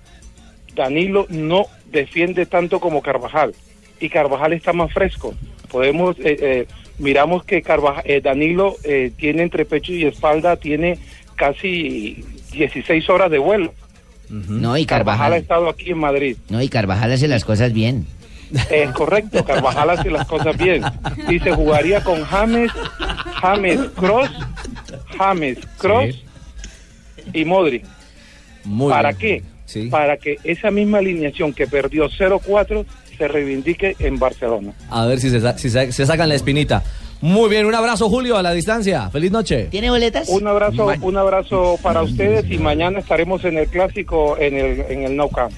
[0.75, 3.53] Danilo no defiende tanto como Carvajal
[3.99, 5.33] y Carvajal está más fresco.
[5.71, 6.67] Podemos eh, eh,
[6.99, 10.99] miramos que Carvajal, eh, Danilo eh, tiene entre pecho y espalda tiene
[11.35, 13.73] casi 16 horas de vuelo.
[14.29, 15.41] No, y Carvajal ha Carvajal.
[15.41, 16.38] estado aquí en Madrid.
[16.49, 18.07] No, y Carvajal hace las cosas bien.
[18.71, 20.83] Es correcto, Carvajal hace las cosas bien.
[21.29, 22.71] Y se jugaría con James,
[23.41, 24.29] James Cross,
[25.17, 26.23] James Cross
[27.33, 27.81] y Modri.
[28.63, 29.19] Muy ¿Para bien.
[29.19, 29.43] qué?
[29.89, 32.86] Para que esa misma alineación que perdió 0-4
[33.17, 34.73] se reivindique en Barcelona.
[34.89, 36.84] A ver si se, si se sacan la espinita.
[37.21, 39.10] Muy bien, un abrazo Julio a la distancia.
[39.10, 39.67] Feliz noche.
[39.71, 40.30] ¿Tiene boletas?
[40.30, 45.04] Un abrazo, un abrazo para ustedes y mañana estaremos en el clásico en el en
[45.04, 45.54] el Nou Camp.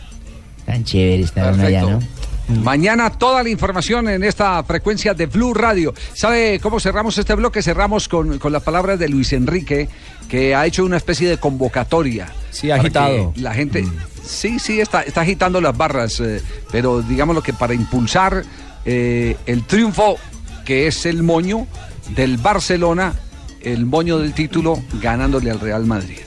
[0.65, 1.99] Tan chévere estar allá, ¿no?
[2.49, 5.93] Mañana toda la información en esta frecuencia de Blue Radio.
[6.13, 7.61] ¿Sabe cómo cerramos este bloque?
[7.61, 9.89] Cerramos con, con las palabras de Luis Enrique,
[10.29, 12.27] que ha hecho una especie de convocatoria.
[12.51, 13.33] Sí, agitado.
[13.35, 13.85] La gente,
[14.23, 18.43] sí, sí, está, está agitando las barras, eh, pero digámoslo que para impulsar
[18.85, 20.17] eh, el triunfo,
[20.65, 21.67] que es el moño
[22.15, 23.13] del Barcelona,
[23.61, 26.26] el moño del título, ganándole al Real Madrid.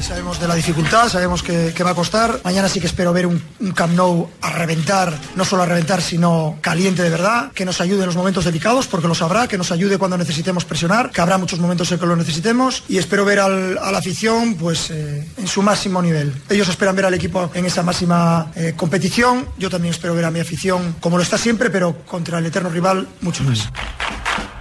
[0.00, 2.40] Sabemos de la dificultad, sabemos que, que va a costar.
[2.44, 6.00] Mañana sí que espero ver un, un Camp Nou a reventar, no solo a reventar,
[6.00, 9.58] sino caliente de verdad, que nos ayude en los momentos delicados, porque los habrá, que
[9.58, 12.84] nos ayude cuando necesitemos presionar, que habrá muchos momentos en que lo necesitemos.
[12.88, 16.32] Y espero ver a la afición pues, eh, en su máximo nivel.
[16.48, 19.48] Ellos esperan ver al equipo en esa máxima eh, competición.
[19.58, 22.68] Yo también espero ver a mi afición como lo está siempre, pero contra el eterno
[22.68, 23.70] rival mucho más.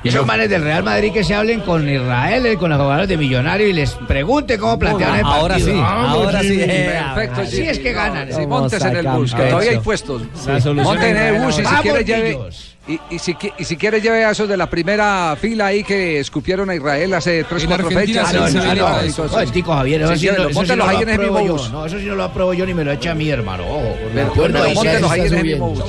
[0.06, 3.10] Y esos manes del Real Madrid que se hablen con Israel, eh, con los jugadores
[3.10, 5.36] de Millonarios y les pregunte cómo plantean el partido.
[5.36, 6.58] Ahora sí, ahora sí.
[6.60, 8.32] Perfecto, Así es que ganan.
[8.32, 10.22] Sí, montes en el bus, que todavía hay puestos.
[10.46, 12.30] La solución Monte en el bus y si Vamos, quiere lleve.
[12.36, 12.75] pillos.
[12.88, 15.84] Y, y si, qui- y si quiere lleve a esos de la primera fila ahí
[15.84, 18.32] que escupieron a Israel hace tres, En cuatro fechas.
[18.32, 19.28] veleta no, eso.
[19.28, 21.64] Momentico, Javier, eso Sí, no- eso sí móntelos no ahí en el mismo apruebo bus.
[21.66, 21.70] yo.
[21.72, 23.64] No, eso sí no lo apruebo yo ni me lo echa a mí, hermano.
[23.64, 25.84] Ojo, por Pero, favor, pero no, ahí en el mismo bus.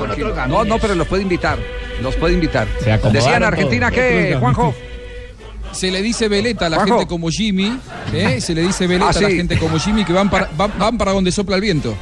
[0.49, 1.59] No, no, pero los puede invitar.
[2.03, 2.67] Los puede invitar.
[2.81, 4.75] acomodaron Decía en Argentina que, Juanjo.
[5.73, 6.95] Se le dice veleta a la Juanjo.
[7.01, 7.79] gente como Jimmy,
[8.15, 8.41] ¿eh?
[8.41, 9.37] se le dice veleta Ah, a la sí.
[9.37, 11.95] gente como Jimmy que van para, van, van para donde sopla el viento.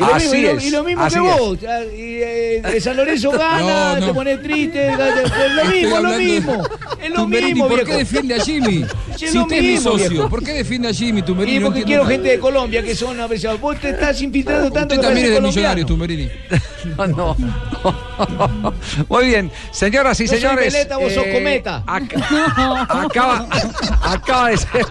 [0.00, 1.38] Y lo, Así mismo, y lo- es, y lo mismo así que es.
[1.38, 1.60] vos.
[1.60, 3.60] ya, Y, eh, de San Lorenzo gana,
[3.94, 4.06] No, no.
[4.06, 4.88] te pones triste.
[4.88, 6.62] Es lo mismo, es lo mismo.
[7.02, 7.90] Es lo Tumberini, mismo, ¿por viejo.
[7.90, 8.86] qué defiende a Jimmy?
[9.20, 10.30] Es si usted es mi socio, viejo.
[10.30, 11.56] ¿por qué defiende a Jimmy, Tumberini?
[11.58, 12.14] Y No porque entiendo quiero nada.
[12.14, 13.60] gente de Colombia que son apreciados.
[13.60, 15.86] Vos te estás infiltrando tanto Usted que también es de Millonarios, colombiano.
[15.86, 16.30] Tumberini.
[16.96, 18.74] No, no.
[19.08, 20.72] Muy bien, señoras y soy señores.
[20.74, 21.82] eh, veleta, vos sos cometa.
[21.86, 22.24] ac-
[22.88, 23.46] acaba,
[24.02, 24.86] acaba de ser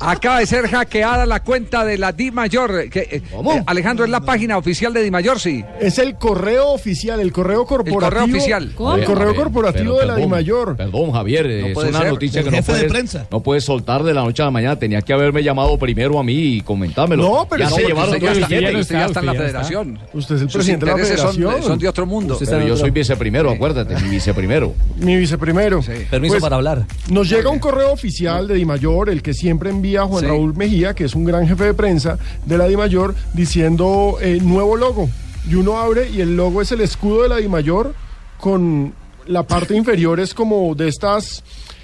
[0.00, 2.88] Acaba de ser hackeada la cuenta de la Di Mayor.
[2.90, 5.64] Que, eh, eh, Alejandro, es la página oficial de Di Mayor, sí.
[5.80, 8.00] Es el correo oficial, el correo corporativo.
[8.00, 8.62] correo oficial.
[8.64, 10.76] El correo corporativo Pero, de la perdón, DIMAYOR.
[10.76, 12.08] Perdón, Javier, es una ser.
[12.08, 13.26] noticia que El no jefe de puedes, prensa.
[13.30, 14.78] no puedes soltar de la noche a la mañana.
[14.78, 17.22] Tenía que haberme llamado primero a mí y comentármelo.
[17.22, 18.80] No, pero ya no, se llevaron usted todo ya el está- billete.
[18.80, 19.98] usted ya está en la federación.
[20.12, 21.62] Usted es el Sus presidente de la intereses son- federación.
[21.62, 22.38] son de otro mundo.
[22.38, 24.74] Pero yo soy viceprimero, acuérdate, mi viceprimero.
[24.98, 25.80] Mi viceprimero.
[26.10, 26.86] Permiso Pues, para hablar.
[27.10, 30.26] Nos llega un correo oficial de Dimayor, el que siempre envía Juan Sí.
[30.26, 34.76] Raúl Mejía, que es un gran jefe de prensa de la Dimayor, diciendo eh, nuevo
[34.76, 35.08] logo.
[35.48, 37.94] Y uno abre y el logo es el escudo de la Dimayor
[38.38, 38.92] con
[39.26, 41.42] la parte inferior es como de estas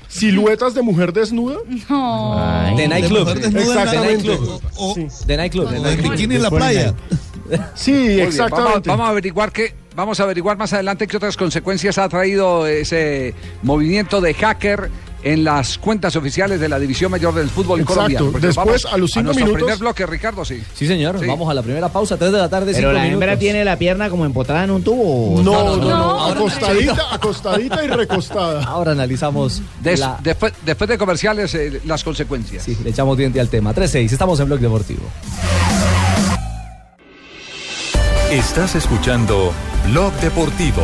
[0.08, 1.58] siluetas de mujer desnuda.
[1.88, 2.76] No.
[2.76, 3.28] De nightclub.
[3.28, 4.28] Exactamente.
[4.28, 4.62] De nightclub.
[4.94, 5.26] Sí.
[5.26, 5.72] De nightclub.
[5.72, 6.94] El bikini en la playa.
[7.74, 8.70] Sí, exactamente.
[8.70, 12.66] Vamos, vamos a averiguar qué, vamos a averiguar más adelante qué otras consecuencias ha traído
[12.66, 14.90] ese movimiento de hacker
[15.22, 17.94] en las cuentas oficiales de la División Mayor del Fútbol Exacto.
[18.02, 18.38] colombiano.
[18.40, 20.62] Después, a los cinco nuestro minutos- primer bloque, Ricardo, sí.
[20.74, 21.18] Sí, señor.
[21.20, 21.26] Sí.
[21.26, 23.22] Vamos a la primera pausa, 3 de la tarde, Pero 5 la minutos.
[23.22, 25.40] hembra tiene la pierna como empotrada en un tubo.
[25.42, 28.64] No, no, no, acostadita, acostadita y recostada.
[28.66, 32.64] Ahora analizamos Des- la- después, después de comerciales, eh, las consecuencias.
[32.64, 33.72] Sí, le echamos diente al tema.
[33.74, 35.02] 3-6, estamos en Blog Deportivo.
[38.30, 39.52] Estás escuchando
[39.90, 40.82] Blog Deportivo.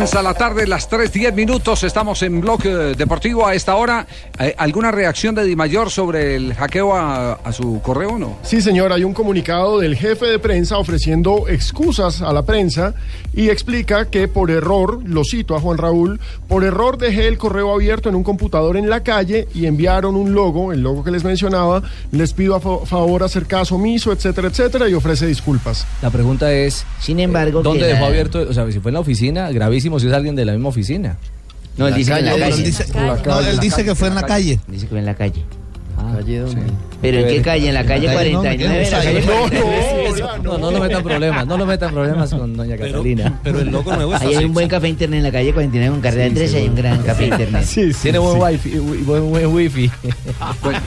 [0.00, 4.06] Avanza la tarde, las 3.10 minutos, estamos en Bloque Deportivo a esta hora.
[4.38, 8.38] Eh, ¿Alguna reacción de Di Mayor sobre el hackeo a, a su correo o no?
[8.42, 12.94] Sí, señor, hay un comunicado del jefe de prensa ofreciendo excusas a la prensa
[13.34, 17.70] y explica que por error, lo cito a Juan Raúl, por error dejé el correo
[17.74, 21.24] abierto en un computador en la calle y enviaron un logo, el logo que les
[21.24, 25.86] mencionaba, les pido a fa- favor hacer caso omiso, etcétera, etcétera, y ofrece disculpas.
[26.00, 28.46] La pregunta es, Sin embargo, ¿dónde que dejó la- abierto?
[28.48, 31.16] O sea, si fue en la oficina, gravísimo si es alguien de la misma oficina.
[31.76, 32.58] No, él dice que en la No, pero calle.
[32.58, 32.84] él dice,
[33.26, 34.60] no, él dice que fue en la calle.
[34.68, 35.44] Dice que fue en la calle.
[36.20, 36.62] ¿Calle dónde?
[37.00, 37.68] ¿Pero en qué calle?
[37.68, 38.84] ¿En la calle La calle, no, 49?
[38.84, 38.90] ¿qué?
[38.90, 40.40] ¿La calle No, 49?
[40.42, 43.40] No, no lo metan problemas, no lo metan problemas con doña Catalina.
[43.42, 45.92] Pero el logo nuevo está Ahí hay un buen café internet en la calle 49
[45.92, 47.64] con carrera 13 hay un gran café internet.
[48.02, 49.90] Tiene buen wifi, wi- buen, buen wifi.
[50.62, 50.78] Bueno,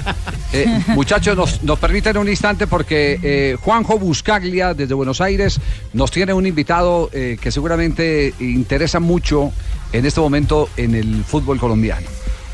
[0.53, 5.59] eh, muchachos, nos, nos permiten un instante porque eh, Juanjo Buscaglia desde Buenos Aires
[5.93, 9.51] nos tiene un invitado eh, que seguramente interesa mucho
[9.91, 12.05] en este momento en el fútbol colombiano.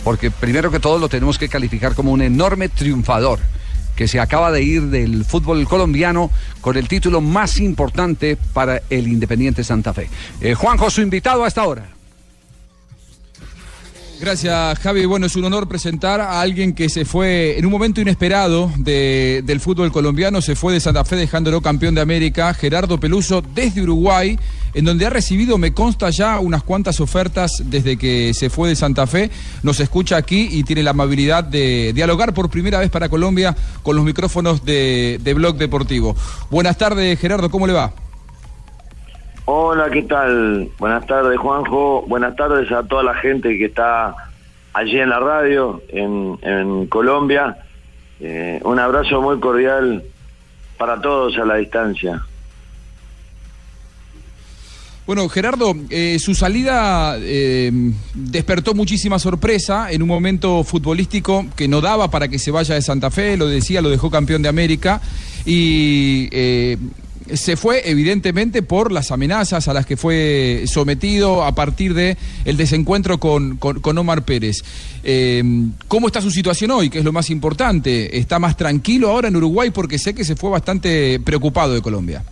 [0.03, 3.39] Porque primero que todo lo tenemos que calificar como un enorme triunfador
[3.95, 6.31] que se acaba de ir del fútbol colombiano
[6.61, 10.09] con el título más importante para el Independiente Santa Fe.
[10.39, 11.85] Eh, Juanjo, su invitado a esta hora.
[14.21, 15.05] Gracias, Javi.
[15.05, 19.41] Bueno, es un honor presentar a alguien que se fue en un momento inesperado de-
[19.45, 23.81] del fútbol colombiano, se fue de Santa Fe dejándolo campeón de América, Gerardo Peluso, desde
[23.81, 24.37] Uruguay,
[24.73, 28.75] en donde ha recibido, me consta ya, unas cuantas ofertas desde que se fue de
[28.75, 29.29] Santa Fe.
[29.63, 33.95] Nos escucha aquí y tiene la amabilidad de dialogar por primera vez para Colombia con
[33.95, 36.15] los micrófonos de, de Blog Deportivo.
[36.49, 37.91] Buenas tardes, Gerardo, ¿cómo le va?
[39.51, 40.69] Hola, ¿qué tal?
[40.77, 42.03] Buenas tardes, Juanjo.
[42.07, 44.13] Buenas tardes a toda la gente que está
[44.73, 47.57] allí en la radio, en, Colombia.
[48.19, 50.03] Eh, un abrazo muy cordial
[50.77, 52.21] para todos a la distancia.
[55.09, 57.71] Bueno, Gerardo, eh, su salida eh,
[58.13, 62.83] despertó muchísima sorpresa en un momento futbolístico que no daba para que se vaya de
[62.83, 65.01] Santa Fe, lo decía, lo dejó campeón de América
[65.47, 66.77] y eh,
[67.33, 72.55] se fue evidentemente por las amenazas a las que fue sometido a partir de el
[72.55, 74.57] desencuentro con, con- con Omar Pérez.
[75.03, 75.43] Eh,
[75.87, 76.91] ¿Cómo está su situación hoy?
[76.91, 78.15] Que es lo más importante.
[78.19, 79.71] ¿Está más tranquilo ahora en Uruguay?
[79.71, 82.23] Porque sé que se fue bastante preocupado de Colombia.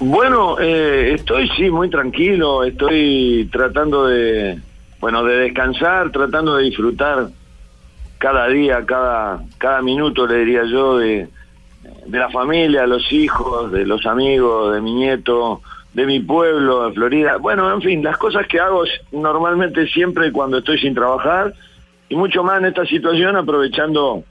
[0.00, 4.60] Bueno, eh, estoy sí muy tranquilo, estoy tratando de,
[5.00, 7.28] bueno, de descansar, tratando de disfrutar
[8.18, 11.28] cada día, cada, cada minuto, le diría yo, de,
[12.06, 16.94] de la familia, los hijos, de los amigos, de mi nieto, de mi pueblo, de
[16.94, 17.36] Florida.
[17.38, 21.54] Bueno, en fin, las cosas que hago normalmente siempre cuando estoy sin trabajar
[22.08, 24.24] y mucho más en esta situación aprovechando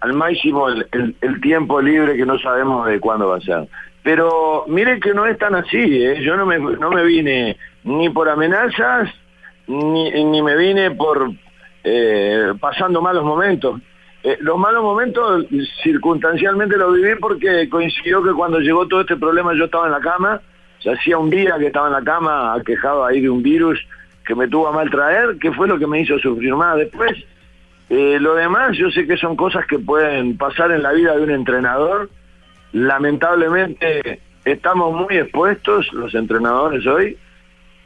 [0.00, 3.68] al máximo el, el- el tiempo libre que no sabemos de cuándo va a ser.
[4.08, 6.22] Pero mire que no es tan así, ¿eh?
[6.22, 9.10] yo no me, no me vine ni por amenazas,
[9.66, 11.30] ni, ni me vine por
[11.84, 13.82] eh, pasando malos momentos.
[14.22, 15.44] Eh, los malos momentos
[15.82, 20.00] circunstancialmente los viví porque coincidió que cuando llegó todo este problema yo estaba en la
[20.00, 20.40] cama,
[20.78, 23.78] se hacía un día que estaba en la cama aquejado ahí de un virus
[24.24, 27.12] que me tuvo a mal traer, que fue lo que me hizo sufrir más después.
[27.90, 31.24] Eh, lo demás yo sé que son cosas que pueden pasar en la vida de
[31.24, 32.08] un entrenador.
[32.72, 37.16] Lamentablemente estamos muy expuestos, los entrenadores hoy.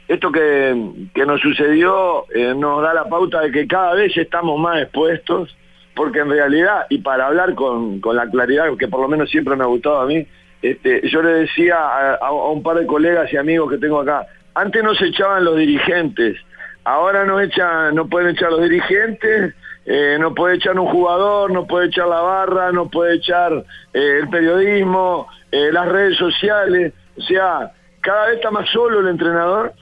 [0.07, 0.75] Esto que,
[1.13, 5.55] que nos sucedió eh, nos da la pauta de que cada vez estamos más expuestos,
[5.95, 9.55] porque en realidad, y para hablar con, con la claridad que por lo menos siempre
[9.55, 10.27] me ha gustado a mí,
[10.61, 11.75] este, yo le decía
[12.21, 16.37] a, un par de colegas y amigos que tengo acá, antes nos echaban los dirigentes,
[16.85, 19.53] ahora nos echan, no pueden echar los dirigentes,
[19.85, 23.51] eh, no puede echar un jugador, no puede echar la barra, no puede echar
[23.93, 29.09] eh, el periodismo, eh, las redes sociales, o sea, cada vez está más solo el
[29.09, 29.73] entrenador,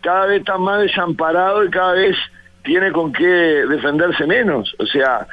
[0.00, 2.16] cada vez está más desamparado y cada vez
[2.62, 5.26] tiene con qué defenderse menos, o sea,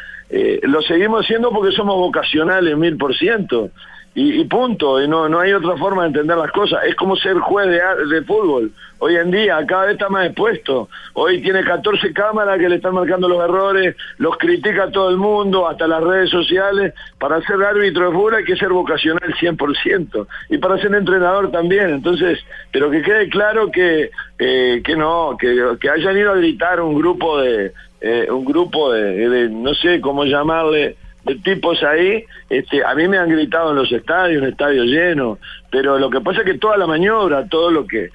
[0.64, 3.70] lo seguimos haciendo porque somos vocacionales mil por ciento,
[4.14, 6.84] y, y punto, y no, no hay otra forma de entender las cosas.
[6.86, 8.72] Es como ser juez de, a- de fútbol.
[9.00, 10.90] Hoy en día cada vez está más expuesto.
[11.14, 15.68] Hoy tiene 14 cámaras que le están marcando los errores, los critica todo el mundo,
[15.68, 16.94] hasta las redes sociales.
[17.20, 20.28] Para ser árbitro de fútbol hay que ser vocacional 100%.
[20.50, 21.90] Y para ser entrenador también.
[21.90, 22.38] Entonces,
[22.72, 26.94] pero que quede claro que, eh, que no, que, que hayan ido a gritar un
[26.96, 27.72] grupo de,
[28.02, 33.08] eh, un grupo de, de, no sé cómo llamarle, de tipos ahí, este, a mí
[33.08, 35.38] me han gritado en los estadios, un estadio lleno,
[35.70, 38.10] pero lo que pasa es que toda la maniobra, todo lo que...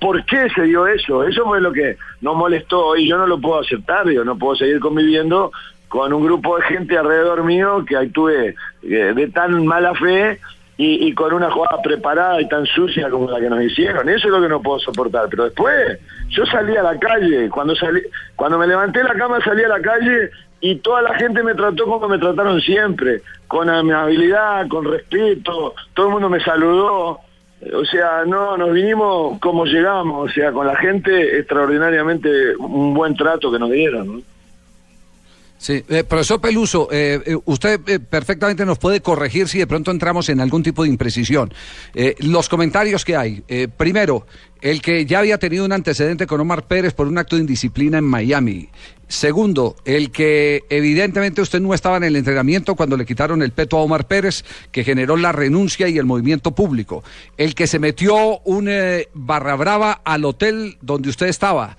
[0.00, 1.24] por, qué se dio eso?
[1.24, 4.56] Eso fue lo que nos molestó y yo no lo puedo aceptar, yo no puedo
[4.56, 5.52] seguir conviviendo
[5.88, 10.40] con un grupo de gente alrededor mío que actúe eh, de tan mala fe
[10.78, 14.08] y, con una jugada preparada y tan sucia como la que nos hicieron.
[14.08, 15.26] Eso es lo que no puedo soportar.
[15.30, 18.02] Pero después, yo salí a la calle, cuando salí,
[18.34, 21.84] cuando me levanté la cama salí a la calle y toda la gente me trató
[21.84, 27.20] como me trataron siempre, con amabilidad, con respeto, todo el mundo me saludó.
[27.74, 33.16] O sea, no, nos vinimos como llegamos, o sea, con la gente extraordinariamente un buen
[33.16, 34.06] trato que nos dieron.
[34.06, 34.22] ¿no?
[35.58, 39.90] Sí, eh, profesor Peluso, eh, eh, usted eh, perfectamente nos puede corregir si de pronto
[39.90, 41.52] entramos en algún tipo de imprecisión.
[42.18, 43.42] Los comentarios que hay.
[43.76, 44.26] primero,
[44.60, 47.98] el que ya había tenido un antecedente con Omar Pérez por un acto de indisciplina
[47.98, 48.68] en Miami.
[49.08, 53.78] Segundo, el que evidentemente usted no estaba en el entrenamiento cuando le quitaron el peto
[53.78, 57.04] a Omar Pérez, que generó la renuncia y el movimiento público.
[57.36, 61.76] El que se metió un eh, barra brava al hotel donde usted estaba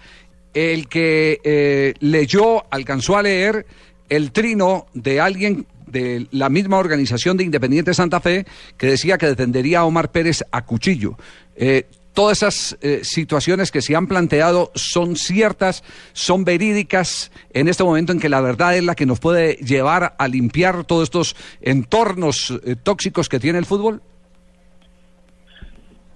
[0.54, 3.68] el que eh, leyó, alcanzó a leer
[4.10, 9.28] el trino de alguien de la misma organización de Independiente Santa Fe que decía que
[9.28, 11.18] defendería a Omar Pérez a cuchillo.
[11.56, 11.86] Eh,
[12.18, 18.12] todas esas eh, situaciones que se han planteado son ciertas, son verídicas en este momento
[18.12, 22.60] en que la verdad es la que nos puede llevar a limpiar todos estos entornos
[22.66, 24.02] eh, tóxicos que tiene el fútbol.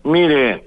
[0.03, 0.63] Mire,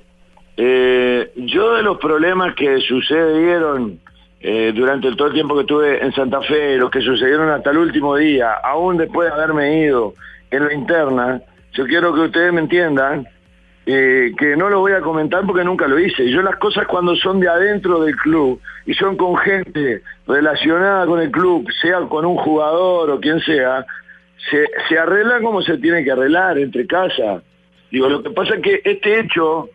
[0.57, 3.99] eh, yo de los problemas que sucedieron
[4.41, 7.79] eh, durante todo el tiempo que estuve en Santa Fe, los que sucedieron hasta el
[7.79, 10.15] último día, aún después de haberme ido
[10.53, 11.43] en la interna,
[11.73, 13.27] yo quiero que ustedes me entiendan
[13.87, 16.31] eh, que no lo voy a comentar porque nunca lo hice.
[16.31, 21.21] Yo las cosas cuando son de adentro del club y son con gente relacionada con
[21.21, 23.85] el club, sea con un jugador o quien sea,
[24.51, 27.43] se, se arreglan como se tiene que arreglar entre casa.
[27.91, 29.69] Digo, lo que pasa es que este hecho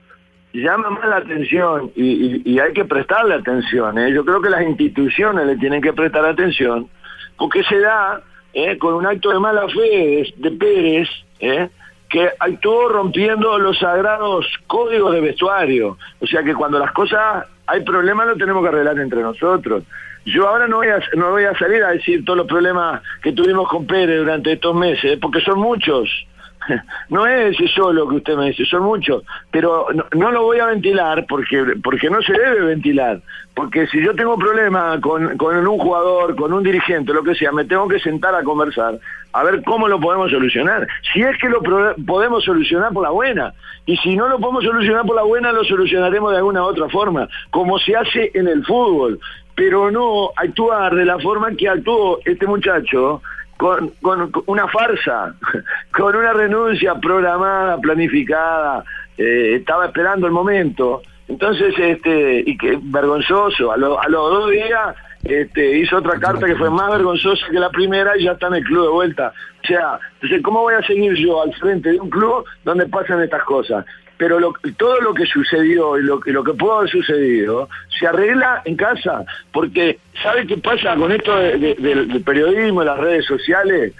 [0.54, 3.98] llama más la atención y, y- hay que prestarle atención.
[4.00, 4.12] ¿eh?
[4.12, 6.89] Yo creo que las instituciones le tienen que prestar atención
[7.38, 8.22] porque se da
[8.54, 8.78] ¿eh?
[8.80, 11.08] con un acto de mala fe de, de Pérez
[11.39, 11.69] ¿eh?
[12.10, 15.98] Que actuó rompiendo los sagrados códigos de vestuario.
[16.19, 19.84] O sea que cuando las cosas hay problemas lo tenemos que arreglar entre nosotros.
[20.26, 23.32] Yo ahora no voy, a, no voy a salir a decir todos los problemas que
[23.32, 26.10] tuvimos con Pérez durante estos meses, porque son muchos.
[27.10, 30.67] No es ese solo que usted me dice, son muchos, pero no, lo voy a
[30.67, 33.21] ventilar porque porque no se debe ventilar,
[33.55, 37.51] porque si yo tengo problema con, con un jugador, con un dirigente, lo que sea,
[37.51, 38.99] me tengo que sentar a conversar,
[39.34, 40.88] a ver cómo lo podemos solucionar.
[41.13, 43.53] Si es que lo pro- podemos solucionar por la buena,
[43.86, 47.27] y si no lo podemos solucionar por la buena, lo solucionaremos de alguna otra forma,
[47.49, 49.19] como se hace en el fútbol,
[49.55, 53.21] pero no actuar de la forma que actuó este muchacho,
[53.60, 55.36] con, con una farsa,
[55.91, 58.84] con una renuncia programada, planificada,
[59.17, 61.02] eh, estaba esperando el momento.
[61.28, 64.95] Entonces, este, y que vergonzoso, a, lo- a los dos días
[65.26, 68.56] este, hizo otra carta que fue más vergonzosa que la primera y ya está en
[68.56, 69.34] el club de vuelta.
[69.63, 73.22] O sea, entonces, ¿cómo voy a seguir yo al frente de un club donde pasan
[73.22, 73.86] estas cosas?
[74.19, 78.62] Pero lo- todo lo que sucedió y lo, lo que pudo haber sucedido se arregla
[78.65, 83.25] en casa, porque ¿sabe qué pasa con esto de- de- del, del periodismo, las redes
[83.25, 83.93] sociales?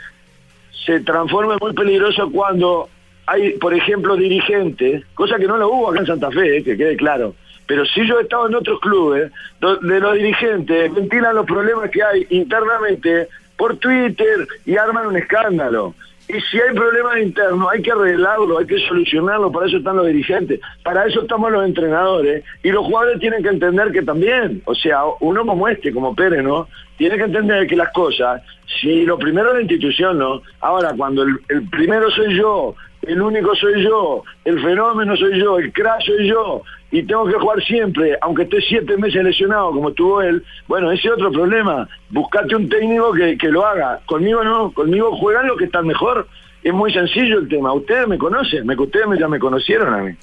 [0.86, 2.90] Se transforma en muy peligroso cuando
[3.28, 6.76] hay, por ejemplo, dirigentes, cosa que no lo hubo acá en Santa Fe, eh, que
[6.76, 7.36] quede claro,
[7.68, 12.04] pero sí yo he estado en otros clubes donde los dirigentes ventilan los problemas que
[12.04, 15.94] hay internamente por Twitter y arman un escándalo.
[16.32, 20.06] Y si hay problemas internos, hay que arreglarlo, hay que solucionarlo, para eso están los
[20.06, 24.76] dirigentes, para eso estamos los entrenadores, y los jugadores tienen que entender que también, o
[24.76, 26.68] sea, uno como este, como Pérez, ¿no?
[26.98, 28.44] Tiene que entender que las cosas,
[28.80, 30.44] si lo primero es la institución, ¿no?
[30.60, 35.58] Ahora, cuando el, el primero soy yo, el único soy yo, el fenómeno soy yo,
[35.58, 39.90] el crash soy yo, y tengo que jugar siempre, aunque esté siete meses lesionado como
[39.90, 41.88] estuvo él, bueno, ese es otro problema.
[42.10, 44.00] Buscate un técnico que, que lo haga.
[44.06, 46.28] Conmigo no, conmigo juegan los que están mejor.
[46.64, 47.72] Es muy sencillo el tema.
[47.74, 50.18] Ustedes me conocen, me, ustedes ya me conocieron a mí.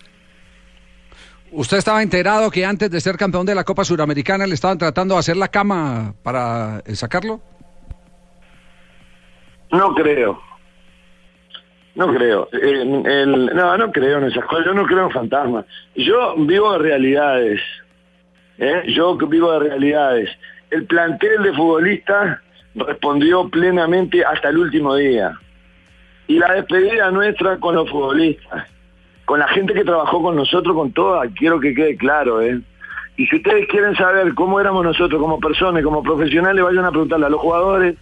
[1.53, 5.15] ¿Usted estaba enterado que antes de ser campeón de la Copa Suramericana le estaban tratando
[5.15, 7.41] de hacer la cama para eh, sacarlo?
[9.71, 10.41] No creo.
[11.97, 12.49] No creo.
[12.53, 14.67] El- no, no creo en esas cosas.
[14.67, 15.65] Yo no creo en fantasmas.
[15.95, 17.61] Yo vivo de realidades.
[18.59, 18.83] ¿eh?
[18.89, 20.31] Yo vivo de realidades.
[20.71, 22.39] El plantel de futbolistas
[22.75, 25.39] respondió plenamente hasta el último día.
[26.29, 28.67] Y la despedida nuestra con los futbolistas,
[29.25, 32.61] con la gente que trabajó con nosotros, con toda, quiero que quede claro, ¿eh?
[33.17, 37.27] Y si ustedes quieren saber cómo éramos nosotros como personas, como profesionales, vayan a preguntarle
[37.27, 37.97] a los jugadores,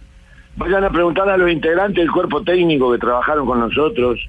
[0.57, 4.19] vayan a preguntarle a los integrantes del cuerpo técnico que trabajaron con nosotros,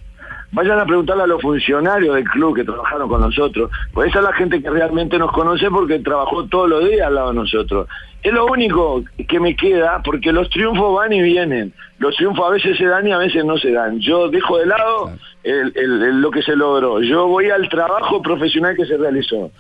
[0.53, 4.25] vayan a preguntarle a los funcionarios del club que trabajaron con nosotros, pues esa es
[4.25, 7.89] la gente que realmente nos conoce porque trabajó todos los días al lado de nosotros.
[8.23, 12.51] Es lo único que me queda porque los triunfos van y vienen, los triunfos a
[12.51, 14.01] veces se dan y a veces no se dan.
[14.01, 15.11] Yo dejo de lado
[15.45, 19.51] el- el- el- lo que se logró, yo voy al trabajo profesional que se realizó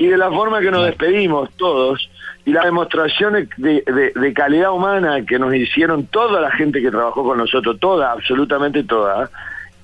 [0.00, 2.10] y de la forma que nos despedimos todos
[2.46, 6.90] y las demostraciones de, de- de calidad humana que nos hicieron toda la gente que
[6.90, 9.28] trabajó con nosotros, toda, absolutamente toda,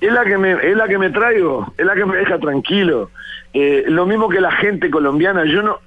[0.01, 3.11] es la que me, es la que me traigo, es la que me deja tranquilo.
[3.53, 5.77] Eh, lo mismo que la gente colombiana, yo no,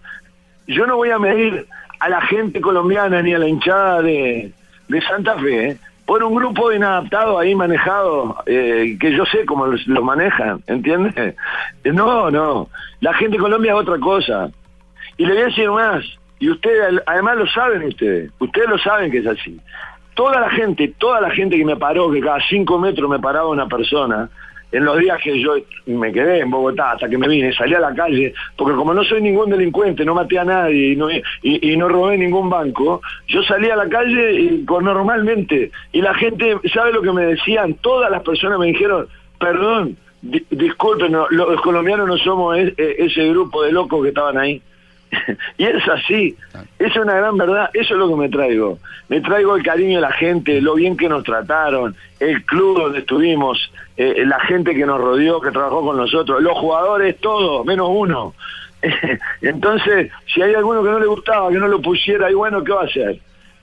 [0.69, 1.67] yo no voy a medir
[1.99, 4.53] a la gente colombiana ni a la hinchada de,
[4.89, 5.77] de Santa Fe ¿eh?
[6.11, 11.37] Por un grupo inadaptado ahí manejado, eh, que yo sé cómo los manejan, ¿entiendes?
[11.85, 12.69] Eh, No, no,
[13.01, 14.51] la gente de Colombia es otra cosa.
[15.17, 16.05] Y le voy a decir más,
[16.41, 19.61] y ustedes, además lo saben ustedes, ustedes lo saben que es así.
[20.15, 23.47] Toda la gente, toda la gente que me paró, que cada cinco metros me paraba
[23.47, 24.29] una persona,
[24.73, 25.55] en los días que yo
[25.87, 29.03] me quedé en Bogotá hasta que me vine, salí a la calle, porque como no
[29.05, 33.43] soy ningún delincuente, no maté a nadie y no, y, no robé ningún banco, yo
[33.43, 37.75] salí a la calle y, normalmente y la gente, ¿sabe lo que me decían?
[37.75, 39.07] Todas las personas me dijeron,
[39.39, 44.39] perdón, di- disculpen, los colombianos no somos e- e- ese grupo de locos que estaban
[44.39, 44.63] ahí.
[45.59, 46.37] y es así,
[46.79, 48.79] es una gran verdad, eso es lo que me traigo.
[49.09, 53.01] Me traigo el cariño de la gente, lo bien que nos trataron, el club donde
[53.01, 57.89] estuvimos, eh, la gente que nos rodeó, que trabajó con nosotros, los jugadores, todos, menos
[57.91, 58.35] uno.
[59.43, 62.73] Entonces, si hay alguno que no le gustaba, que no lo pusiera, y bueno, ¿qué
[62.73, 63.19] va a hacer?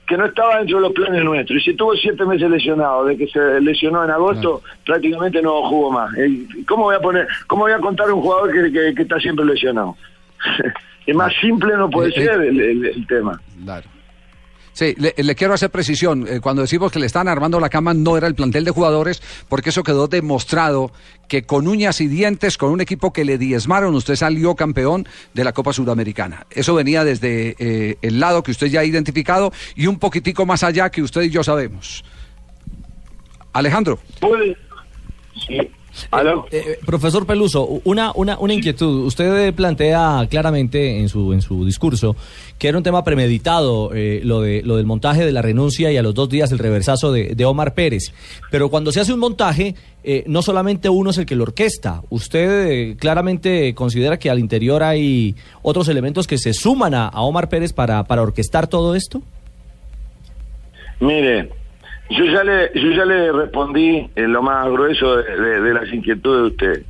[0.06, 1.60] Que no estaba dentro de los planes nuestros.
[1.60, 5.90] Y si tuvo siete meses lesionado, de que se lesionó en agosto, prácticamente no jugó
[5.90, 6.16] más.
[6.16, 9.02] Eh, ¿Cómo voy a poner, cómo voy a contar a un jugador que, que- que
[9.02, 9.96] está siempre lesionado?
[11.10, 13.40] es más simple no puede Eh, eh, ser el, el- el tema.
[13.64, 13.88] Claro.
[14.72, 16.24] Sí, le, le quiero hacer precisión.
[16.28, 19.20] Eh, cuando decimos que le están armando la cama, no era el plantel de jugadores,
[19.48, 20.92] porque eso quedó demostrado
[21.26, 25.42] que con uñas y dientes, con un equipo que le diezmaron, usted salió campeón de
[25.42, 26.46] la Copa Sudamericana.
[26.50, 30.62] Eso venía desde eh, el lado que usted ya ha identificado y un poquitico más
[30.62, 32.04] allá que usted y yo sabemos.
[33.52, 33.98] Alejandro.
[34.20, 34.56] ¿Puede?
[35.46, 35.58] Sí.
[36.50, 39.06] Eh, profesor Peluso, una, una, una inquietud.
[39.06, 42.16] Usted eh, plantea claramente en su, en su discurso
[42.58, 45.96] que era un tema premeditado eh, lo, de, lo del montaje de la renuncia y
[45.96, 48.12] a los dos días el reversazo de, de Omar Pérez.
[48.50, 52.02] Pero cuando se hace un montaje, eh, no solamente uno es el que lo orquesta.
[52.10, 57.22] ¿Usted eh, claramente considera que al interior hay otros elementos que se suman a, a
[57.22, 59.22] Omar Pérez para, para orquestar todo esto?
[61.00, 61.50] Mire,
[62.10, 66.46] yo ya le, yo ya le respondí en lo más grueso de, las inquietudes de
[66.48, 66.82] usted.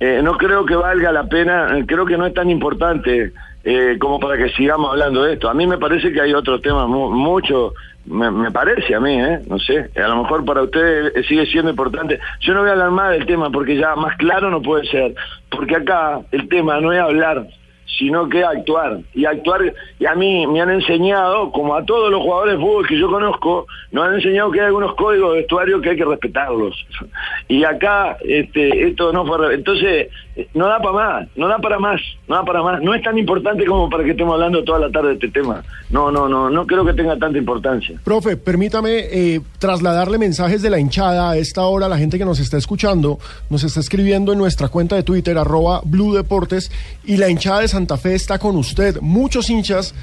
[0.00, 3.32] Eh, no creo que valga la pena, eh, creo que no es tan importante
[3.64, 5.48] eh, como para que sigamos hablando de esto.
[5.48, 7.74] A mí me parece que hay otros temas mu- mucho,
[8.06, 9.40] me, me parece a mí, ¿eh?
[9.46, 12.18] no sé, a lo mejor para usted eh, sigue siendo importante.
[12.40, 15.14] Yo no voy a hablar más del tema porque ya más claro no puede ser,
[15.50, 17.46] porque acá el tema no es hablar,
[17.98, 18.98] sino que actuar.
[19.14, 22.86] Y actuar, y a mí me han enseñado, como a todos los jugadores de fútbol
[22.86, 26.04] que yo conozco, nos han enseñado que hay algunos códigos de vestuario que hay que
[26.04, 26.86] respetarlos.
[27.48, 29.54] Y acá, este, esto no fue...
[29.54, 30.08] Entonces,
[30.54, 32.82] no da para más, no da para más, no da para más.
[32.82, 35.62] No es tan importante como para que estemos hablando toda la tarde de este tema.
[35.90, 38.00] No, no, no, no creo que tenga tanta importancia.
[38.02, 42.40] Profe, permítame eh, trasladarle mensajes de la hinchada a esta hora la gente que nos
[42.40, 43.18] está escuchando,
[43.50, 46.70] nos está escribiendo en nuestra cuenta de Twitter, arroba Blue Deportes,
[47.04, 49.00] y la hinchada de Santa Fe está con usted.
[49.00, 49.94] Muchos hinchas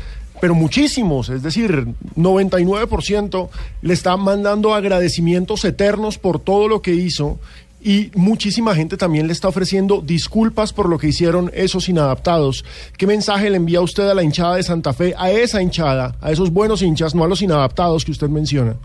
[0.41, 3.49] pero muchísimos, es decir, 99%
[3.81, 7.39] le está mandando agradecimientos eternos por todo lo que hizo
[7.81, 12.65] y muchísima gente también le está ofreciendo disculpas por lo que hicieron esos inadaptados.
[12.97, 16.31] ¿Qué mensaje le envía usted a la hinchada de Santa Fe, a esa hinchada, a
[16.31, 18.75] esos buenos hinchas, no a los inadaptados que usted menciona?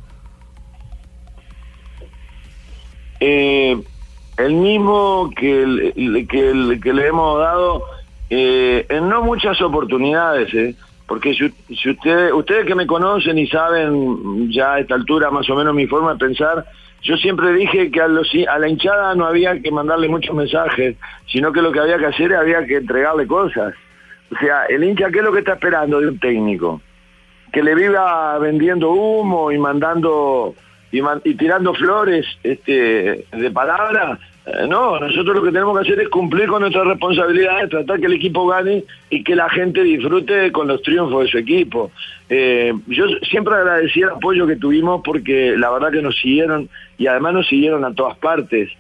[3.21, 3.77] Eh,
[4.37, 7.85] el mismo que, que, le hemos dado
[8.31, 10.75] eh, en no muchas oportunidades, eh,
[11.07, 15.49] porque si, si usted, ustedes que me conocen y saben ya a esta altura más
[15.51, 16.67] o menos mi forma de pensar,
[17.05, 20.97] yo siempre dije que a, la hinchada no había que mandarle muchos mensajes,
[21.27, 23.75] sino que lo que había que hacer era había que entregarle cosas.
[24.33, 26.81] O sea, el hincha, ¿qué es lo que está esperando de un técnico?
[27.53, 30.55] Que le viva vendiendo humo y mandando
[30.95, 34.19] y, y tirando flores este, de palabra.
[34.47, 38.07] Eh, no, nosotros lo que tenemos que hacer es cumplir con nuestras responsabilidades, tratar que
[38.07, 41.91] el equipo gane y que la gente disfrute con los triunfos de su equipo.
[42.29, 47.07] Eh, yo siempre agradecí el apoyo que tuvimos porque la verdad que nos siguieron y
[47.07, 48.71] además nos siguieron a todas partes.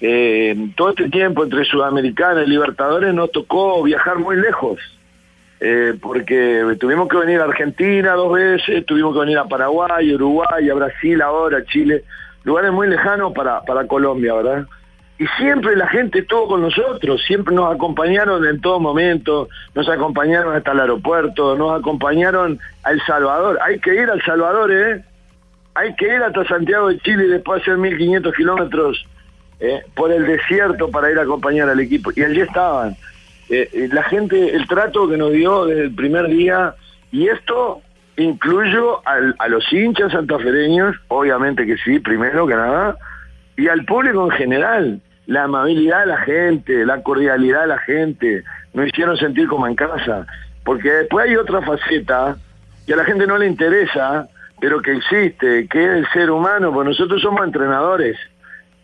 [0.00, 4.78] Eh, todo este tiempo entre Sudamericana y Libertadores nos tocó viajar muy lejos.
[5.62, 10.70] Eh, porque tuvimos que venir a Argentina dos veces, tuvimos que venir a Paraguay, Uruguay,
[10.70, 12.02] a Brasil ahora, a Chile,
[12.44, 14.66] lugares muy lejanos para, para Colombia, ¿verdad?
[15.18, 20.56] Y siempre la gente estuvo con nosotros, siempre nos acompañaron en todo momento, nos acompañaron
[20.56, 23.58] hasta el aeropuerto, nos acompañaron a El Salvador.
[23.62, 25.04] Hay que ir al Salvador, ¿eh?
[25.74, 29.06] Hay que ir hasta Santiago de Chile y después hacer 1500 kilómetros
[29.60, 32.10] eh, por el desierto para ir a acompañar al equipo.
[32.16, 32.96] Y allí estaban.
[33.50, 36.74] Eh, eh, la gente, el trato que nos dio desde el primer día,
[37.10, 37.82] y esto
[38.16, 42.96] incluyo al- a los hinchas santafereños, obviamente que sí, primero que nada,
[43.56, 45.00] y al público en general.
[45.26, 48.42] La amabilidad de la gente, la cordialidad de la gente,
[48.74, 50.26] nos hicieron sentir como en casa.
[50.64, 52.36] Porque después hay otra faceta
[52.86, 54.28] que a la gente no le interesa,
[54.60, 58.16] pero que existe, que es el ser humano, pues nosotros somos entrenadores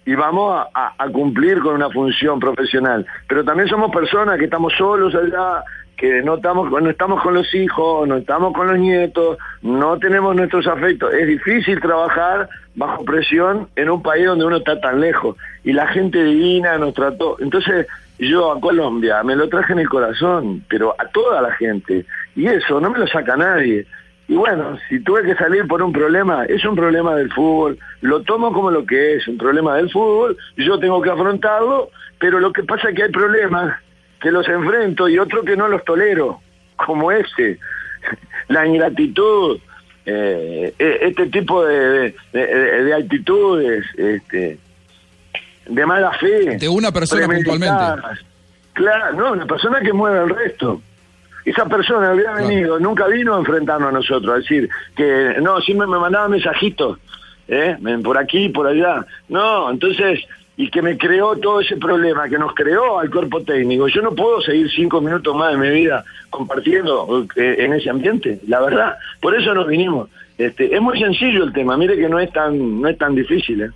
[0.07, 3.05] y vamos a, cumplir con una función profesional.
[3.29, 5.65] Pero también somos personas que estamos solos allá,
[5.97, 10.37] que no estamos, no estamos con los hijos, no estamos con los nietos, no tenemos
[10.37, 11.13] nuestros afectos.
[11.13, 15.37] Es difícil trabajar bajo presión en un país donde uno está tan lejos.
[15.65, 17.37] Y la gente divina nos trató.
[17.41, 17.89] Entonces
[18.21, 22.07] yo a Colombia me lo traje en el corazón, pero a toda la gente.
[22.37, 23.87] Y eso no me lo saca nadie.
[24.29, 28.23] Y bueno, si tuve que salir por un problema, es un problema del fútbol, lo
[28.23, 32.53] tomo como lo que es, un problema del fútbol, yo tengo que afrontarlo, pero lo
[32.53, 33.81] que pasa es que hay problemas
[34.21, 36.41] que los enfrento y otros que no los tolero,
[36.75, 37.59] como este,
[38.49, 39.59] la ingratitud,
[40.07, 44.59] eh, e- este tipo de, de- de- de actitudes, este,
[45.69, 46.57] de mala fe.
[46.59, 47.27] De una persona
[47.97, 48.19] premeditadas.
[48.73, 50.83] Claro, no, una persona que mueve al resto.
[51.47, 55.87] Esa persona había venido, nunca vino a enfrentarnos a nosotros, a decir que no, siempre
[55.87, 56.99] me mandaba mensajitos,
[57.47, 57.77] ¿eh?
[58.03, 59.07] Por aquí, por allá.
[59.29, 60.21] No, entonces,
[60.57, 63.87] y que me creó todo ese problema, que nos creó al cuerpo técnico.
[63.87, 68.41] Yo no puedo seguir cinco minutos más de mi vida compartiendo eh, en ese ambiente,
[68.49, 68.97] la verdad.
[69.21, 70.09] Por eso nos vinimos.
[70.37, 73.63] Este, es muy sencillo el tema, mire que no es tan, no es tan difícil,
[73.63, 73.71] ¿eh?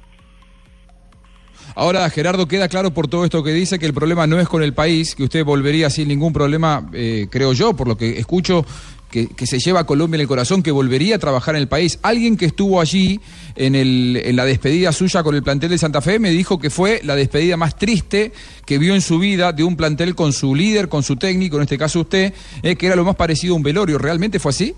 [1.74, 4.62] Ahora, Gerardo, queda claro por todo esto que dice que el problema no es con
[4.62, 8.64] el país, que usted volvería sin ningún problema, eh, creo yo, por lo que escucho,
[9.10, 11.98] que, se lleva a Colombia en el corazón, que volvería a trabajar en el país.
[12.02, 13.20] Alguien que estuvo allí
[13.56, 17.00] en, el, la despedida suya con el plantel de Santa Fe me dijo que fue
[17.02, 18.32] la despedida más triste
[18.64, 21.62] que vio en su vida de un plantel con su líder, con su técnico, en
[21.62, 23.98] este caso usted, eh, que era lo más parecido a un velorio.
[23.98, 24.74] ¿Realmente fue así?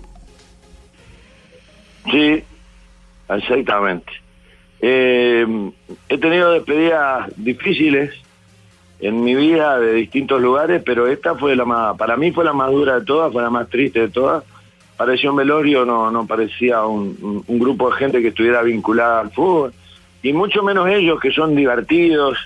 [2.11, 2.43] Sí,
[3.29, 4.22] exactamente.
[4.85, 5.47] Eh,
[6.09, 8.13] he tenido despedidas difíciles
[8.99, 12.51] en mi vida de distintos lugares, pero esta fue la más, para mí fue la
[12.51, 14.43] más dura de todas, fue la más triste de todas.
[14.97, 19.73] Parecía un velorio, no, no parecía un, grupo de gente que estuviera vinculada al fútbol,
[20.21, 22.37] y mucho menos ellos que son divertidos,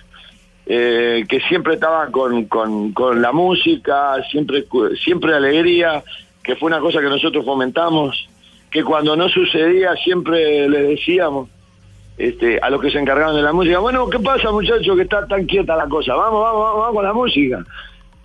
[0.67, 4.63] eh, que siempre estaban con, con, con la música, siempre,
[5.03, 6.03] siempre alegría,
[6.43, 8.29] que fue una cosa que nosotros fomentamos,
[8.69, 11.49] que cuando no sucedía siempre les decíamos
[12.17, 15.27] este, a los que se encargaban de la música, bueno, ¿qué pasa muchachos que está
[15.27, 16.15] tan quieta la cosa?
[16.15, 17.63] Vamos, vamos, vamos, vamos con la música.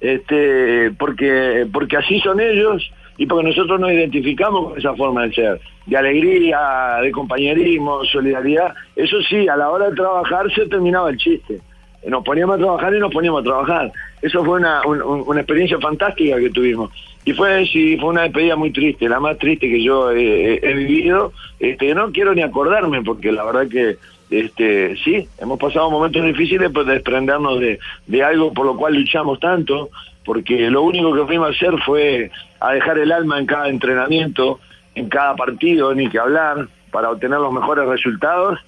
[0.01, 5.35] Este, porque, porque así son ellos y porque nosotros nos identificamos con esa forma de
[5.35, 8.75] ser, de alegría, de compañerismo, solidaridad.
[8.97, 11.61] Eso sí, a la hora de trabajar se terminaba el chiste.
[12.07, 13.93] Nos poníamos a trabajar y nos poníamos a trabajar.
[14.21, 16.91] Eso fue una, un- un- una experiencia fantástica que tuvimos.
[17.25, 20.61] Y fue, sí, fue una despedida muy triste, la más triste que yo he, he-
[20.63, 21.33] he vivido.
[21.61, 23.97] Este, no quiero ni acordarme porque la verdad que
[24.31, 29.39] este, sí, hemos pasado momentos difíciles por desprendernos de, de algo por lo cual luchamos
[29.39, 29.91] tanto,
[30.25, 34.59] porque lo único que fuimos a hacer fue a dejar el alma en cada entrenamiento,
[34.95, 38.59] en cada partido, ni que hablar, para obtener los mejores resultados,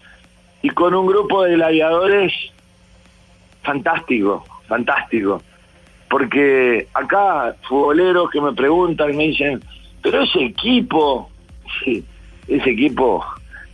[0.62, 2.32] y con un grupo de gladiadores
[3.65, 5.43] fantástico, fantástico.
[6.09, 9.61] Porque acá, futboleros que me preguntan, me dicen,
[10.03, 11.31] pero ese equipo,
[11.83, 12.05] sí,
[12.47, 13.25] ese equipo,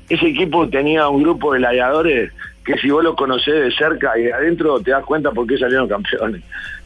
[0.08, 2.32] ese equipo tenía un grupo de gladiadores
[2.64, 5.58] que si vos lo conocés de cerca y de adentro te das cuenta por qué
[5.58, 6.42] salieron campeones.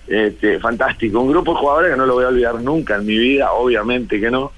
[0.07, 3.17] Este, fantástico, un grupo de jugadores que no lo voy a olvidar nunca en mi
[3.17, 4.53] vida, obviamente que no.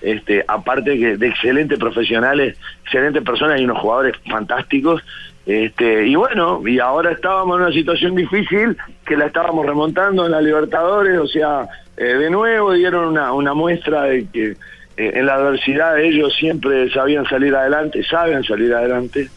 [0.00, 5.02] Este, aparte que de excelentes profesionales, excelentes personas y unos jugadores fantásticos.
[5.46, 8.76] Este, y bueno, y ahora estábamos en una situación difícil
[9.06, 13.54] que la estábamos remontando en la Libertadores, o sea, eh, de nuevo dieron una, una
[13.54, 14.56] muestra de que
[14.96, 19.30] eh, en la adversidad ellos siempre sabían salir adelante, saben salir adelante,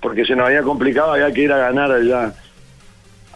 [0.00, 2.32] porque se nos había complicado, había que ir a ganar allá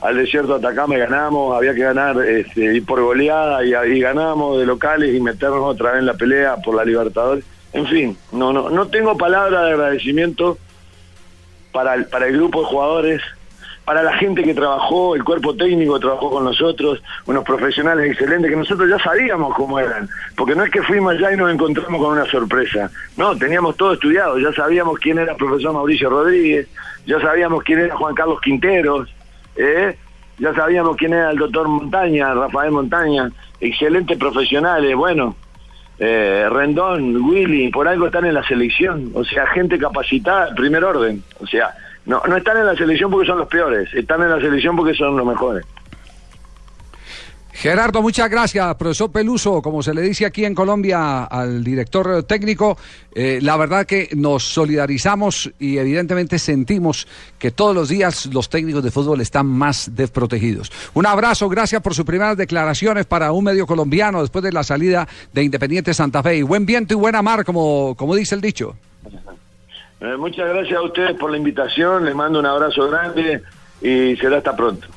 [0.03, 4.01] al desierto de Atacama y ganamos, había que ganar este, ir por goleada y, y
[4.01, 7.45] ganamos de locales y meternos otra vez en la pelea por la Libertadores.
[7.73, 10.59] En fin, no, no, no tengo palabra de agradecimiento
[11.77, 13.23] para el, para el grupo de jugadores,
[13.85, 18.57] para la gente que trabajó, el cuerpo técnico trabajó con nosotros, unos profesionales excelentes que
[18.57, 20.09] nosotros ya sabíamos cómo eran,
[20.39, 23.93] porque no es que fuimos allá y nos encontramos con una sorpresa, no, teníamos todo
[23.93, 26.67] estudiado, ya sabíamos quién era el profesor Mauricio Rodríguez,
[27.05, 29.15] ya sabíamos quién era Juan Carlos Quinteros,
[29.55, 29.99] ¿eh?
[30.39, 35.37] ya sabíamos quién era el doctor Montaña, Rafael Montaña, excelentes profesionales, bueno,
[35.99, 41.23] eh, Rendón, Willy, por algo están en la selección, o sea, gente capacitada, primer orden,
[41.41, 41.75] o sea,
[42.05, 44.95] no, no están en la selección porque son los peores, están en la selección porque
[44.95, 45.65] son los mejores.
[47.57, 52.77] Gerardo, muchas gracias, profesor Peluso, como se le dice aquí en Colombia al director técnico,
[53.15, 58.85] eh, la verdad que nos solidarizamos y evidentemente sentimos que todos los días los técnicos
[58.85, 60.71] de fútbol están más desprotegidos.
[60.93, 65.09] Un abrazo, gracias por sus primeras declaraciones para un medio colombiano después de la salida
[65.33, 66.37] de Independiente Santa Fe.
[66.37, 68.77] Y buen viento y buena mar, como, como dice el dicho.
[70.03, 73.41] Eh, muchas gracias a ustedes por la invitación, les mando un abrazo grande
[73.81, 74.89] y será hasta pronto.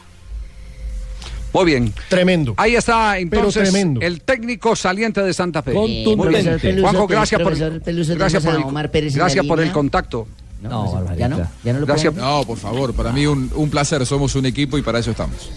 [1.54, 1.94] Muy bien.
[2.10, 2.54] Tremendo.
[2.58, 4.02] Ahí está entonces tremendo.
[4.02, 5.74] el técnico saliente de Santa Fe.
[5.74, 6.16] Contundente.
[6.16, 6.44] Muy bien.
[6.44, 10.28] Profesor Peluso, Juanjo, gracias por, gracias por el, gracias por el contacto.
[10.62, 11.38] No, ¿Ya no?
[11.64, 12.14] ¿Ya no lo Gracias.
[12.16, 15.50] No, por favor, para mí un, un placer, somos un equipo y para eso estamos.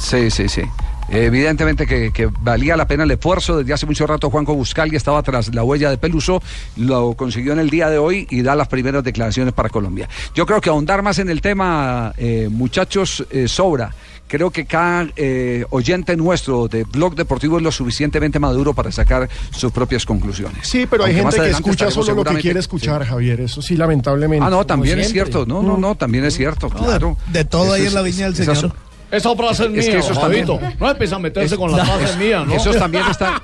[0.00, 0.62] Sí, sí, sí.
[1.10, 3.58] Evidentemente que, que valía la pena el esfuerzo.
[3.58, 6.42] Desde hace mucho rato Juanjo Buscali estaba tras la huella de Peluso,
[6.76, 10.08] lo consiguió en el día de hoy y da las primeras declaraciones para Colombia.
[10.34, 13.94] Yo creo que ahondar más en el tema, eh, muchachos, eh, sobra.
[14.28, 19.28] Creo que cada eh, oyente nuestro de Blog Deportivo es lo suficientemente maduro para sacar
[19.50, 20.68] sus propias conclusiones.
[20.68, 23.40] Sí, pero hay Aunque gente que escucha solo lo que quiere escuchar, Javier.
[23.40, 24.44] Eso sí, lamentablemente.
[24.44, 25.46] Ah, no, también es cierto.
[25.46, 26.68] No, no, no, también es cierto.
[26.70, 27.16] claro.
[27.32, 28.72] de todo Eso ahí en es- la viña del Señor.
[29.10, 30.46] Esa frase es Es que mía, esos también-.
[30.78, 32.52] No empieza a meterse Es- con las frases mías, ¿no?
[32.54, 33.34] Esos también están,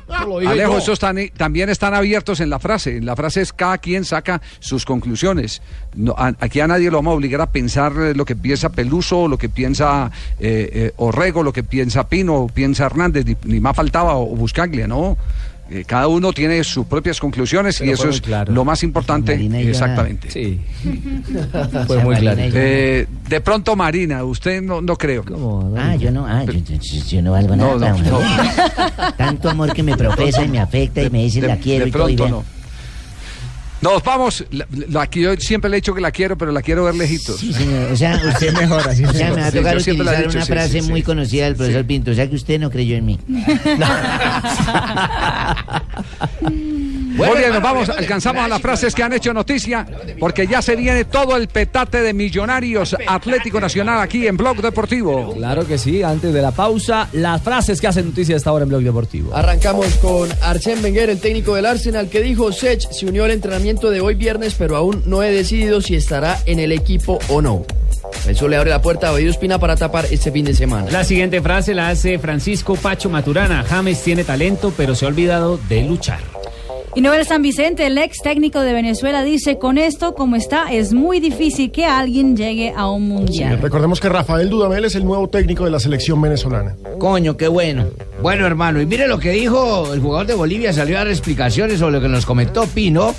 [0.47, 2.99] Alejo, esos también están abiertos en la frase.
[2.99, 5.63] En la frase es cada quien saca sus conclusiones.
[5.95, 8.69] No, a- aquí a nadie lo vamos a obligar a pensar eh, lo que piensa
[8.69, 13.37] Peluso, lo que piensa eh, eh, Orrego, lo que piensa Pino, o piensa Hernández, ni,
[13.45, 15.17] ni más faltaba, o Buscaglia, ¿no?
[15.71, 18.53] Eh, cada uno tiene sus propias conclusiones Pero y eso es claro.
[18.53, 19.33] lo más importante.
[19.33, 20.31] Marina y yo Exactamente.
[20.31, 20.61] Sí.
[21.87, 22.39] Fue muy claro.
[22.43, 25.25] Eh, de pronto, Marina, usted no, no creo.
[25.77, 27.97] Ah, yo no, ah, yo, yo- yo- yo no valgo No, nada.
[28.03, 28.21] no.
[29.17, 31.89] Tanto amor que me profesa y me afecta y me dice de, la quiero de
[31.89, 32.09] y todo.
[32.11, 32.45] y pronto no.
[33.85, 34.43] Nos vamos.
[34.51, 36.95] La, la- aquí yo siempre le he dicho que la quiero, pero la quiero ver
[36.95, 37.39] lejitos.
[37.39, 37.93] Sí, señor.
[37.93, 39.05] O sea, usted mejor así.
[39.05, 41.05] O sea, me va a tocar utilizar dicho, una sí, frase sí, muy sí.
[41.05, 42.11] conocida del profesor Pinto.
[42.11, 43.19] O sea, que usted no creyó en mí.
[47.15, 49.87] Muy bien, nos vamos, alcanzamos a las frases que han hecho noticia,
[50.19, 55.33] porque ya se viene todo el petate de Millonarios Atlético Nacional aquí en Blog Deportivo.
[55.35, 58.65] Claro que sí, antes de la pausa, las frases que hacen noticia a esta hora
[58.65, 59.35] en Blog Deportivo.
[59.35, 63.91] Arrancamos con Arsène Wenger, el técnico del Arsenal, que dijo, Sech se unió al entrenamiento
[63.91, 67.65] de hoy viernes, pero aún no he decidido si estará en el equipo o no.
[68.29, 70.91] Eso le abre la puerta a David Ospina para tapar este fin de semana.
[70.91, 73.65] La siguiente frase la hace Francisco Pacho Maturana.
[73.65, 76.21] James tiene talento, pero se ha olvidado de luchar.
[76.97, 80.93] Y Noel San Vicente, el ex técnico de Venezuela, dice, con esto como está, es
[80.93, 83.59] muy difícil que alguien llegue a un mundial.
[83.61, 86.77] Recordemos que Rafael Dudamel es el nuevo técnico de la selección venezolana.
[87.01, 87.87] Coño, qué bueno.
[88.23, 91.81] Bueno, hermano, y mire lo que dijo el jugador de Bolivia, salió a dar explicaciones
[91.81, 93.13] sobre lo que nos comentó Pino.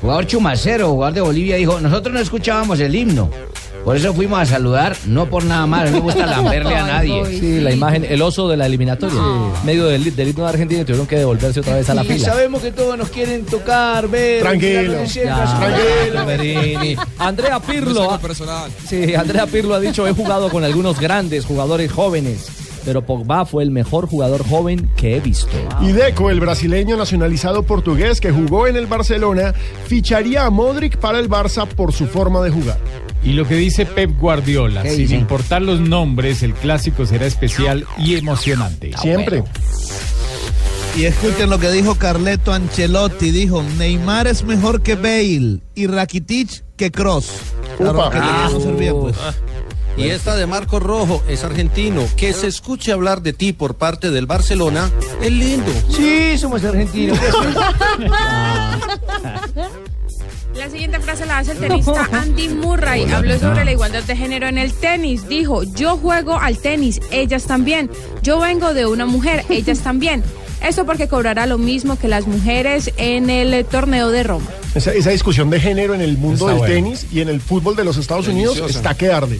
[0.00, 3.28] Jugador Chumacero, jugador de Bolivia, dijo, nosotros no escuchábamos el himno.
[3.86, 7.38] Por eso fuimos a saludar, no por nada más, no me gusta lamberle a nadie.
[7.38, 9.20] Sí, la imagen, el oso de la eliminatoria.
[9.64, 12.08] Medio del, del himno de Argentina y tuvieron que devolverse otra vez a la Y
[12.08, 12.26] fila.
[12.32, 14.42] sabemos que todos nos quieren tocar, ver...
[14.42, 15.04] Tranquilo.
[15.04, 16.26] Ya, tranquilo.
[16.26, 16.96] Berini.
[17.18, 18.18] Andrea Pirlo.
[18.18, 18.68] personal.
[18.88, 22.48] Sí, Andrea Pirlo ha dicho, he jugado con algunos grandes jugadores jóvenes.
[22.84, 25.48] pero Pogba fue el mejor jugador joven que he visto.
[25.80, 29.54] Y Deco, el brasileño nacionalizado portugués que jugó en el Barcelona,
[29.86, 32.78] ficharía a Modric para el Barça por su forma de jugar.
[33.26, 35.14] Y lo que dice Pep Guardiola, ¿Qué sin dice?
[35.16, 38.92] importar los nombres, el clásico será especial y emocionante.
[39.02, 39.42] Siempre.
[40.96, 43.30] Y escuchen lo que dijo Carleto Ancelotti.
[43.32, 47.28] Dijo, Neymar es mejor que Bale y Rakitic que Cross.
[47.76, 48.48] Claro, que Ah.
[48.52, 49.16] no pues.
[49.98, 52.02] Y esta de Marco Rojo es argentino.
[52.16, 54.90] Que se escuche hablar de ti por parte del Barcelona
[55.22, 55.72] es lindo.
[55.90, 57.18] Sí, somos argentinos.
[60.56, 63.04] La siguiente frase la hace el tenista Andy Murray.
[63.12, 65.28] Habló sobre la igualdad de género en el tenis.
[65.28, 67.90] Dijo, yo juego al tenis, ellas también.
[68.22, 70.22] Yo vengo de una mujer, ellas también.
[70.62, 74.46] Esto porque cobrará lo mismo que las mujeres en el torneo de Roma.
[74.74, 76.74] Esa, esa discusión de género en el mundo Está del bueno.
[76.74, 79.38] tenis y en el fútbol de los Estados Unidos está que arde.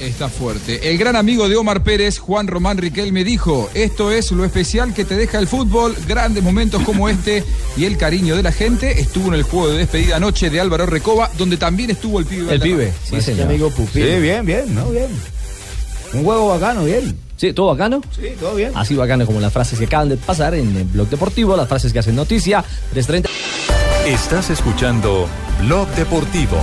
[0.00, 0.90] Está fuerte.
[0.90, 5.06] El gran amigo de Omar Pérez, Juan Román Riquelme, dijo, esto es lo especial que
[5.06, 7.42] te deja el fútbol, grandes momentos como este
[7.78, 9.00] y el cariño de la gente.
[9.00, 12.52] Estuvo en el juego de despedida anoche de Álvaro Recoba, donde también estuvo el pibe.
[12.54, 13.46] El pibe, sí, Pues, señor.
[13.46, 14.06] amigo Pupilo.
[14.06, 14.90] Sí, bien, bien, ¿no?
[14.90, 15.08] Bien.
[16.12, 17.16] Un juego bacano, bien.
[17.38, 18.02] Sí, ¿todo bacano?
[18.14, 18.72] Sí, todo bien.
[18.74, 21.92] Así bacano como las frases que acaban de pasar en el Blog Deportivo, las frases
[21.92, 22.62] que hacen noticia.
[22.94, 23.28] 3.30.
[24.06, 25.26] Estás escuchando
[25.62, 26.58] Blog Deportivo.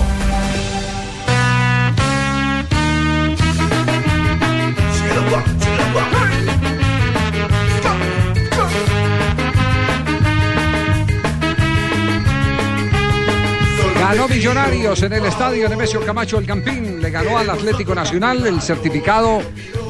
[14.00, 16.93] Ganó Millonarios en el estadio Nemesio Camacho El Campín.
[17.04, 18.46] Le ganó al Atlético Nacional.
[18.46, 19.42] El certificado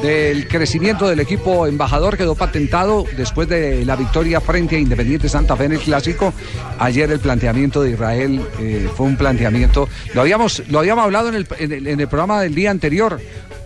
[0.03, 5.55] del crecimiento del equipo embajador quedó patentado después de la victoria frente a Independiente Santa
[5.57, 6.35] Fe en el clásico.
[6.81, 9.89] Ayer el planteamiento de Israel eh, fue un planteamiento.
[10.13, 13.21] Lo habíamos, lo habíamos hablado en el, en el- en el programa del día anterior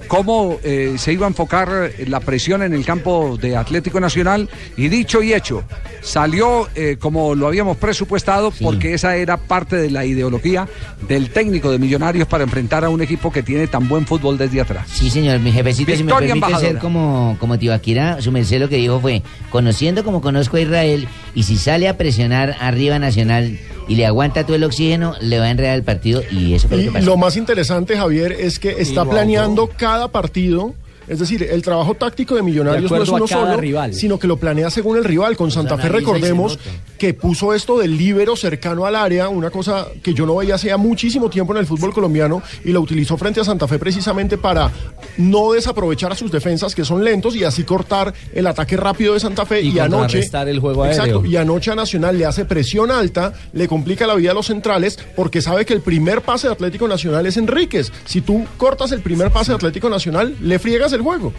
[0.09, 4.89] cómo eh, se iba a enfocar la presión en el campo de Atlético Nacional y
[4.89, 5.65] dicho y hecho,
[6.01, 10.67] salió eh, como lo habíamos presupuestado porque esa era parte de la ideología
[11.07, 14.61] del técnico de Millonarios para enfrentar a un equipo que tiene tan buen fútbol desde
[14.61, 14.89] atrás.
[14.93, 16.71] Sí, señor, mi jefecito, si me Victoria permite embajadora.
[16.73, 21.09] ser como, como Tibaquira, su merced lo que dijo fue, conociendo como conozco a Israel,
[21.35, 23.59] y si sale a presionar arriba Nacional
[23.89, 26.79] y le aguanta todo el oxígeno, le va a enredar el partido y eso fue
[26.79, 27.07] lo que pasó.
[27.07, 30.75] lo más interesante, Javier, es que está planeando cada partido.
[31.07, 33.95] Es decir, el trabajo táctico de Millonarios De no es uno solo, rival.
[33.95, 35.39] sino que lo planea según el rival.
[35.39, 36.59] Con Santa Fe recordemos.
[36.99, 40.77] Que puso esto del líbero cercano al área, una cosa que yo no veía hacía
[40.77, 44.71] muchísimo tiempo en el fútbol colombiano, y lo utilizó frente a Santa Fe precisamente para
[45.17, 49.21] no desaprovechar a sus defensas que son lentos y así cortar el ataque rápido de
[49.21, 49.63] Santa Fe.
[49.63, 53.69] Y Y, anoche, el juego exacto, y anoche a Nacional le hace presión alta, le
[53.69, 57.27] complica la vida a los centrales porque sabe que el primer pase de Atlético Nacional
[57.27, 57.93] es Enríquez.
[58.05, 61.33] Si tú cortas el primer pase de Atlético Nacional, le friegas el juego.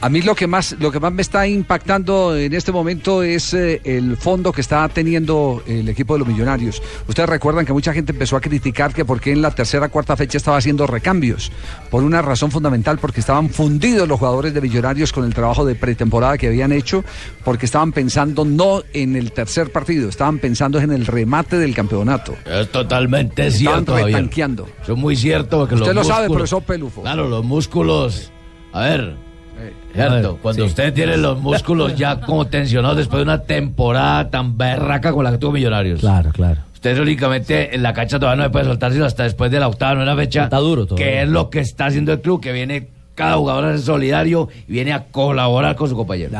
[0.00, 3.52] A mí lo que más lo que más me está impactando en este momento es
[3.52, 6.80] eh, el fondo que está teniendo el equipo de los Millonarios.
[7.08, 10.16] Ustedes recuerdan que mucha gente empezó a criticar que por qué en la tercera cuarta
[10.16, 11.50] fecha estaba haciendo recambios
[11.90, 15.74] por una razón fundamental porque estaban fundidos los jugadores de Millonarios con el trabajo de
[15.74, 17.02] pretemporada que habían hecho
[17.44, 22.36] porque estaban pensando no en el tercer partido, estaban pensando en el remate del campeonato.
[22.46, 24.06] Es totalmente Estaban cierto, Javier.
[24.14, 24.68] retanqueando.
[24.80, 25.58] Eso es muy cierto.
[25.58, 27.02] Porque Usted los lo sabe, músculos- profesor Pelufo.
[27.02, 28.30] Claro, los músculos.
[28.72, 29.27] A ver.
[29.92, 30.68] Cierto, cuando sí.
[30.68, 35.32] usted tiene los músculos ya como tensionados después de una temporada tan berraca como la
[35.32, 36.00] que tuvo Millonarios.
[36.00, 36.60] Claro, claro.
[36.74, 39.66] Usted únicamente en la cancha todavía no se puede soltar sino hasta después de la
[39.66, 40.44] octava nueva fecha.
[40.44, 41.06] Está duro todavía.
[41.06, 44.48] Que es lo que está haciendo el club, que viene cada jugador a ser solidario
[44.68, 46.30] y viene a colaborar con su compañero.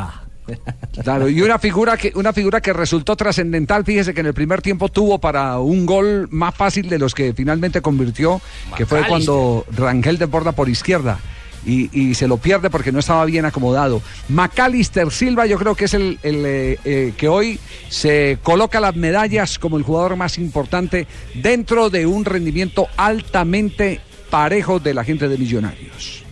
[1.03, 4.63] Claro, y una figura que una figura que resultó trascendental, fíjese que en el primer
[4.63, 8.41] tiempo tuvo para un gol más fácil de los que finalmente convirtió,
[8.75, 11.19] que fue cuando Rangel desborda por izquierda.
[11.67, 14.01] Y, se lo pierde porque no estaba bien acomodado.
[14.29, 18.97] Macalister Silva yo creo que es el, el, eh, eh, que hoy se coloca las
[18.97, 24.01] medallas como el jugador más importante dentro de un rendimiento altamente
[24.31, 26.28] parejo de la gente de Millonarios.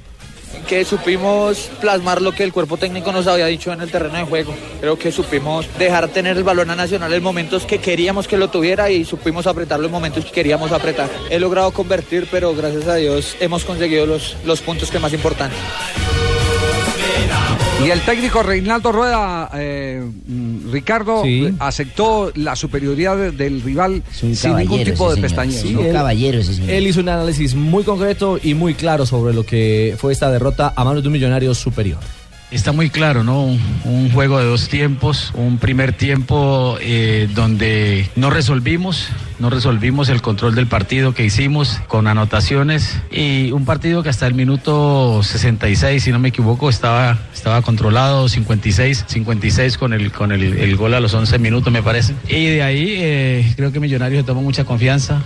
[0.69, 4.25] Que supimos plasmar lo que el cuerpo técnico nos había dicho en el terreno de
[4.25, 4.55] juego.
[4.81, 8.49] Creo que supimos dejar tener el balón a Nacional en momentos que queríamos que lo
[8.49, 11.11] tuviera y supimos apretarlo en momentos que queríamos apretar.
[11.31, 15.59] He logrado convertir, pero gracias a Dios hemos conseguido los, los puntos que más importantes.
[17.85, 21.55] Y el técnico Reinaldo Rueda, eh, mm, Ricardo, Sí.
[21.59, 25.61] aceptó la superioridad de- del rival sin ningún tipo de pestañeo.
[25.61, 25.81] Sí, ¿no?
[25.81, 26.71] un caballero ese señor.
[26.71, 30.73] Él hizo un análisis muy concreto y muy claro sobre lo que fue esta derrota
[30.75, 31.99] a manos de un millonario superior.
[32.53, 33.43] Está muy claro, ¿no?
[33.85, 39.09] Un, juego de dos tiempos, un primer tiempo eh, donde no resolvimos,
[39.41, 44.29] no resolvimos el control del partido que hicimos con anotaciones y un partido que hasta
[44.29, 50.31] el minuto 66, si no me equivoco, estaba, estaba controlado, 56, 56 con el, con
[50.31, 52.15] el, el gol a los 11 minutos me parece.
[52.29, 55.21] Y de ahí eh, creo que Millonarios se tomó mucha confianza,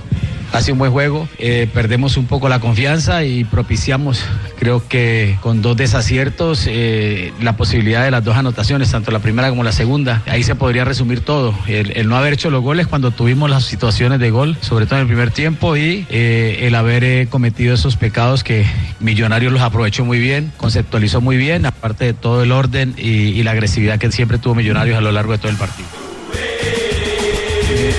[0.52, 4.22] hace un buen juego, eh, perdemos un poco la confianza y propiciamos,
[4.58, 9.50] creo que con dos desaciertos, eh, la posibilidad de las dos anotaciones, tanto la primera
[9.50, 10.22] como la segunda.
[10.26, 11.54] Ahí se podría resumir todo.
[11.66, 15.02] El, no haber hecho los goles cuando tuvimos las situaciones de gol, sobre todo en
[15.02, 18.66] el primer tiempo, y eh, el haber cometido esos pecados que
[19.00, 23.42] Millonarios los aprovechó muy bien, conceptualizó muy bien, aparte de todo el orden y, y
[23.42, 25.88] la agresividad que siempre tuvo Millonarios a lo largo de todo el partido.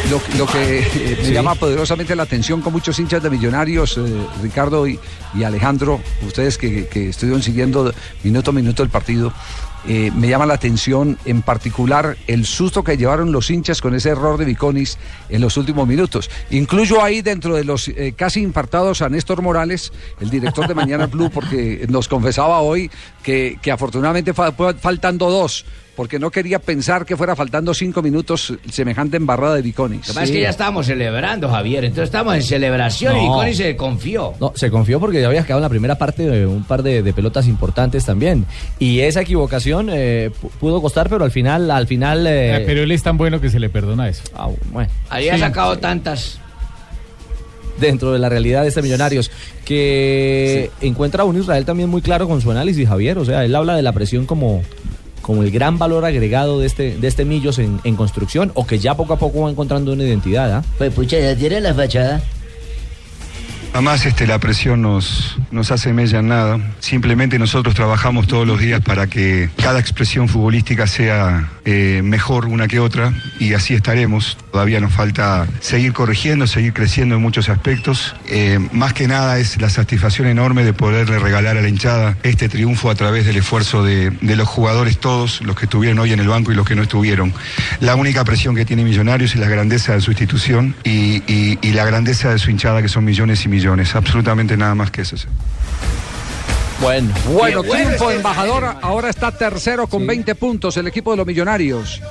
[0.10, 1.34] Lo, lo que eh, me Sí.
[1.34, 4.02] llama poderosamente la atención con muchos hinchas de millonarios, eh,
[4.42, 5.00] Ricardo y,
[5.34, 9.32] y Alejandro, ustedes que, que estuvieron siguiendo minuto a minuto el partido,
[9.88, 14.10] eh, me llama la atención en particular el susto que llevaron los hinchas con ese
[14.10, 14.98] error de Viconis
[15.30, 16.30] en los últimos minutos.
[16.52, 21.32] Incluyo ahí dentro de los casi infartados a Néstor Morales, el director de Mañana Blue,
[21.32, 22.92] porque nos confesaba hoy
[23.24, 25.66] que, que afortunadamente fa- faltando dos.
[25.96, 30.00] Porque no quería pensar que fuera faltando cinco minutos semejante embarrada de Viconis.
[30.00, 31.84] Lo que pasa es que ya estábamos celebrando, Javier.
[31.84, 33.34] Entonces estamos en celebración y No.
[33.34, 34.34] Connie se confió.
[34.40, 37.04] No, se confió porque ya había quedado en la primera parte de un par de,
[37.04, 38.46] de pelotas importantes también.
[38.80, 42.26] Y esa equivocación eh, pu- pudo costar, pero al final, al final.
[42.26, 44.24] eh, Eh, pero él es tan bueno que se le perdona eso.
[44.34, 44.90] ah, bueno.
[45.10, 45.42] Había Sí.
[45.42, 46.40] sacado tantas.
[47.80, 49.32] dentro de la realidad de este Millonarios,
[49.66, 53.18] que encuentra a un Israel también muy claro con su análisis, Javier.
[53.18, 54.62] O sea, él habla de la presión como,
[55.22, 58.80] como el gran valor agregado de este, de este Millos en, en construcción, o que
[58.80, 60.52] ya poco a poco va encontrando una identidad.
[60.54, 60.64] ¿ah?
[60.78, 62.22] Pues pucha, ya tiene la fachada.
[63.74, 66.60] Además, este, la presión nos, nos hace mella en nada.
[66.80, 72.68] Simplemente nosotros trabajamos todos los días para que cada expresión futbolística sea eh, mejor una
[72.68, 74.38] que otra y así estaremos.
[74.52, 78.16] Todavía nos falta seguir corrigiendo, seguir creciendo en muchos aspectos.
[78.28, 82.50] Eh, más que nada es la satisfacción enorme de poderle regalar a la hinchada este
[82.50, 86.20] triunfo a través del esfuerzo de, de los jugadores todos, los que estuvieron hoy en
[86.20, 87.34] el banco y los que no estuvieron.
[87.80, 91.72] La única presión que tiene Millonarios es la grandeza de su institución y, y- y
[91.72, 93.96] la grandeza de su hinchada, que son millones y millones.
[93.96, 95.16] Absolutamente nada más que eso.
[96.82, 98.76] Bueno, Bueno, triunfo embajador.
[98.82, 102.02] Ahora está tercero con 20 puntos el equipo de los millonarios.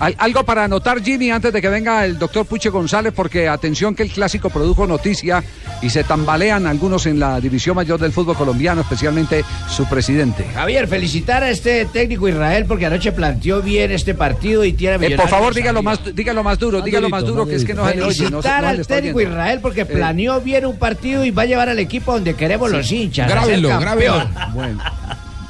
[0.00, 3.94] Al- algo para anotar, Jimmy, antes de que venga el doctor Puche González, porque atención
[3.94, 5.44] que el clásico produjo noticia
[5.82, 10.44] y se tambalean algunos en la división mayor del fútbol colombiano, especialmente su presidente.
[10.54, 15.16] Javier, felicitar a este técnico Israel porque anoche planteó bien este partido y tiene Eh,
[15.16, 17.96] por favor, dígalo más, dígalo más duro, dígalo más duro, que es que no se
[17.96, 18.14] le oye.
[18.26, 19.20] Felicitar al técnico.
[19.20, 22.70] Israel porque Eh, planeó bien un partido y va a llevar al equipo donde queremos
[22.70, 22.76] Sí.
[22.76, 23.28] los hinchas.
[23.28, 24.28] Grábenlo, grábenlo.
[24.54, 24.82] Bueno,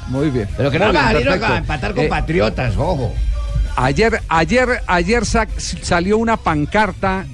[0.07, 0.49] muy bien.
[0.57, 3.13] Pero que no va a empatar con Eh, patriotas, ojo.
[3.75, 7.25] Ayer, ayer, ayer sa- salió una pancarta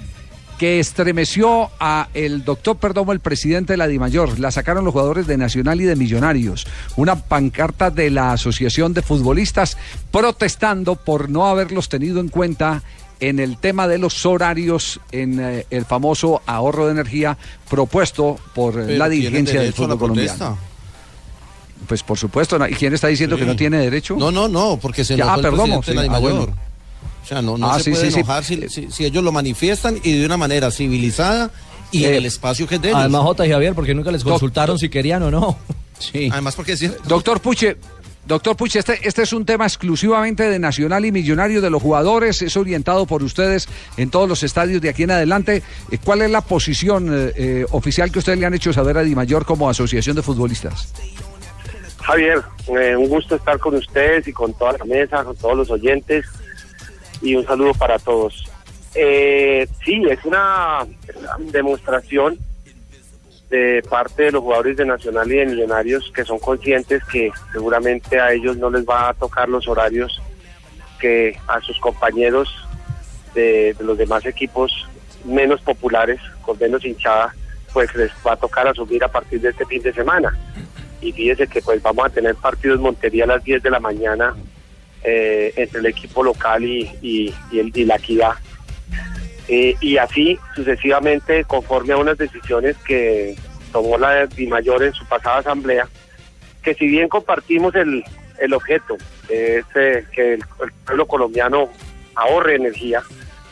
[0.58, 4.40] que estremeció a el doctor Perdomo, el presidente de la DIMAYOR.
[4.40, 6.66] La sacaron los jugadores de Nacional y de Millonarios.
[6.96, 9.78] Una pancarta de la Asociación de Futbolistas
[10.10, 12.82] protestando por no haberlos tenido en cuenta
[13.20, 17.38] en el tema de los horarios en eh, el famoso ahorro de energía
[17.70, 20.58] propuesto por eh, la dirigencia del fútbol colombiano.
[21.88, 22.58] Pues por supuesto.
[22.68, 23.42] ¿y quién está diciendo Sí.
[23.42, 24.16] que no tiene derecho?
[24.18, 26.12] No, no, no, porque se enojó ah, el Perdomo, presidente de sí.
[26.12, 26.56] la Ah, bueno.
[27.24, 29.98] O sea, no, no Ah, se sí, puede enojar si, si- si ellos lo manifiestan
[30.04, 31.52] y de una manera civilizada
[31.92, 33.00] y Eh, en el espacio que es de ellos.
[33.02, 35.58] Además, y Javier, porque nunca les Doc- consultaron si querían o no.
[36.00, 36.30] Sí.
[36.32, 37.02] Además, porque es cierto.
[37.08, 37.76] Doctor Puche,
[38.26, 42.42] doctor Puche, este, este es un tema exclusivamente de Nacional y Millonario de los jugadores,
[42.42, 43.68] es orientado por ustedes
[43.98, 45.64] en todos los estadios de aquí en adelante.
[45.92, 49.02] Eh, ¿Cuál es la posición eh, eh, oficial que ustedes le han hecho saber a
[49.04, 50.90] Dimayor como asociación de futbolistas?
[52.04, 55.72] Javier, eh, un gusto estar con ustedes y con toda la mesa, con todos los
[55.72, 56.26] oyentes
[57.22, 58.50] y un saludo para todos.
[58.95, 60.86] Eh, sí, es una
[61.39, 62.38] demostración
[63.50, 68.20] de parte de los jugadores de Nacional y de Millonarios que son conscientes que seguramente
[68.20, 70.22] a ellos no les va a tocar los horarios
[71.00, 72.50] que a sus compañeros
[73.34, 74.88] de, de los demás equipos
[75.24, 77.34] menos populares, con menos hinchada,
[77.72, 80.36] pues les va a tocar asumir a partir de este fin de semana
[81.02, 83.80] y fíjese que pues vamos a tener partido en Montería a las 10 de la
[83.80, 84.36] mañana
[85.04, 88.34] eh, entre el equipo local y, y, el, la equidad.
[89.48, 93.36] Eh, y así sucesivamente conforme a unas decisiones que
[93.72, 95.88] tomó la Dimayor en su pasada asamblea,
[96.62, 98.04] que si bien compartimos el,
[98.39, 98.98] el objeto,
[99.30, 101.70] eh, que el, el pueblo colombiano
[102.16, 103.04] ahorre energía,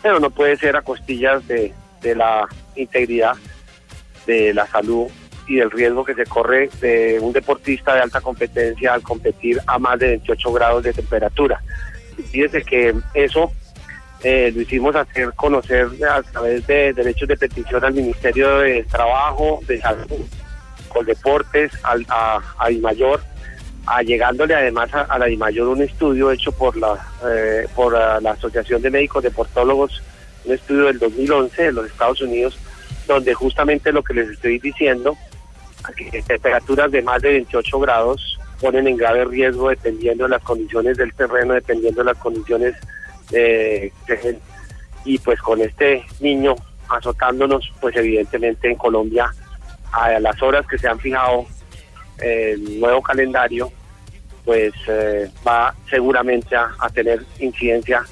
[0.01, 3.35] pero no puede ser a costillas de, de la integridad,
[4.25, 5.07] de la salud
[5.47, 9.77] y del riesgo que se corre de un deportista de alta competencia al competir a
[9.77, 11.61] más de 28 grados de temperatura.
[12.31, 13.51] Fíjese que eso
[14.23, 19.59] eh, lo hicimos hacer conocer a través de derechos de petición al Ministerio de Trabajo,
[19.67, 20.25] de Salud,
[20.87, 23.21] con Deportes, al, a, a Dimayor,
[23.85, 26.97] allegándole además a, a la Dimayor un estudio hecho por la
[27.29, 30.01] eh, por la Asociación de Médicos Deportólogos,
[30.45, 32.57] un estudio del 2011 de los Estados Unidos,
[33.07, 35.17] donde justamente lo que les estoy diciendo,
[36.27, 41.13] temperaturas de más de 28 grados ponen en grave riesgo dependiendo de las condiciones del
[41.13, 42.73] terreno, dependiendo de las condiciones
[43.31, 44.37] eh, que-
[45.03, 46.55] y pues con este niño
[46.89, 49.31] azotándonos, pues evidentemente en Colombia
[49.91, 51.45] a las horas que se han fijado
[52.19, 53.71] el nuevo calendario,
[54.43, 58.03] pues eh, va seguramente a, a tener incidencia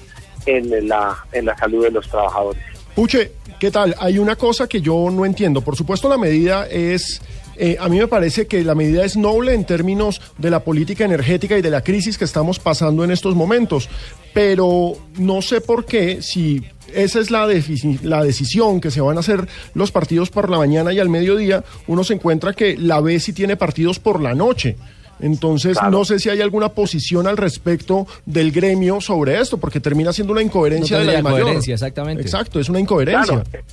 [0.45, 2.61] en la, en la salud de los trabajadores.
[2.95, 3.95] Puche, ¿qué tal?
[3.99, 5.61] Hay una cosa que yo no entiendo.
[5.61, 7.21] Por supuesto, la medida es.
[7.55, 11.05] Eh, a mí me parece que la medida es noble en términos de la política
[11.05, 13.89] energética y de la crisis que estamos pasando en estos momentos.
[14.33, 19.47] Pero no sé por qué, si esa es la, decisión que se van a hacer
[19.73, 23.33] los partidos por la mañana y al mediodía, uno se encuentra que la B sí
[23.33, 24.77] tiene partidos por la noche.
[25.19, 30.11] Entonces, no sé si hay alguna posición al respecto del gremio sobre esto, porque termina
[30.11, 31.63] siendo una incoherencia No de la tendría mayor.
[31.65, 32.21] exactamente.
[32.23, 33.43] Exacto, es una incoherencia.
[33.43, 33.65] Claro,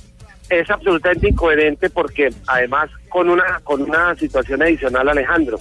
[0.51, 5.57] es absolutamente incoherente porque además con una con una situación adicional Alejandro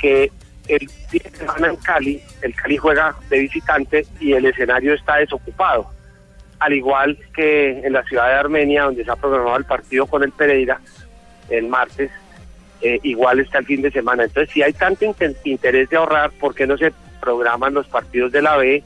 [0.00, 0.32] que
[0.66, 5.16] el fin de semana en Cali el Cali juega de visitante y el escenario está
[5.16, 5.90] desocupado.
[6.58, 10.22] Al igual que en la ciudad de Armenia donde se ha programado el partido con
[10.22, 10.80] el Pereira
[11.50, 12.10] el martes
[12.80, 14.24] eh, igual está el fin de semana.
[14.24, 15.04] Entonces si hay tanto
[15.44, 18.82] interés de ahorrar ¿por qué no se programan los partidos de la B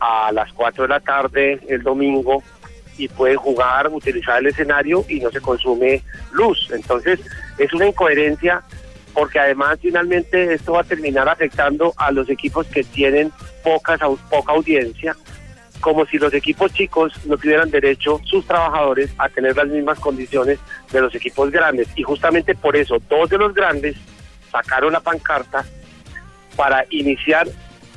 [0.00, 2.42] a las 4 de la tarde el domingo
[2.96, 6.68] y pueden jugar, utilizar el escenario y no se consume luz.
[6.72, 7.20] Entonces,
[7.58, 8.62] es una incoherencia
[9.14, 13.32] porque además finalmente esto va a terminar afectando a los equipos que tienen
[13.62, 15.16] pocas, poca audiencia,
[15.80, 20.58] como si los equipos chicos no tuvieran derecho, sus trabajadores, a tener las mismas condiciones
[20.90, 21.88] de los equipos grandes.
[21.94, 23.96] Y justamente por eso, dos de los grandes
[24.50, 25.64] sacaron la pancarta
[26.56, 27.46] para iniciar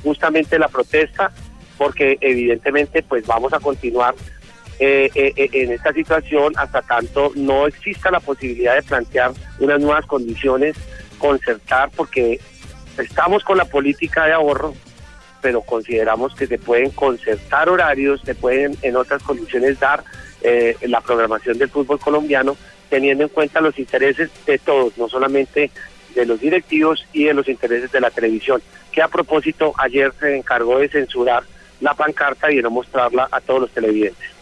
[0.02, 1.32] justamente la protesta,
[1.76, 4.14] porque evidentemente pues vamos a continuar
[4.80, 9.80] eh, eh, eh, en esta situación hasta tanto no exista la posibilidad de plantear unas
[9.80, 10.76] nuevas condiciones,
[11.18, 12.38] concertar, porque
[12.96, 14.74] estamos con la política de ahorro,
[15.40, 20.04] pero consideramos que se pueden concertar horarios, se pueden en otras condiciones dar
[20.82, 22.56] la programación del fútbol colombiano,
[22.88, 25.72] teniendo en cuenta los intereses de todos, no solamente
[26.14, 28.62] de los directivos y de los intereses de la televisión,
[28.92, 31.42] que a propósito ayer se encargó de censurar
[31.80, 34.37] la pancarta y de no mostrarla a todos los televidentes.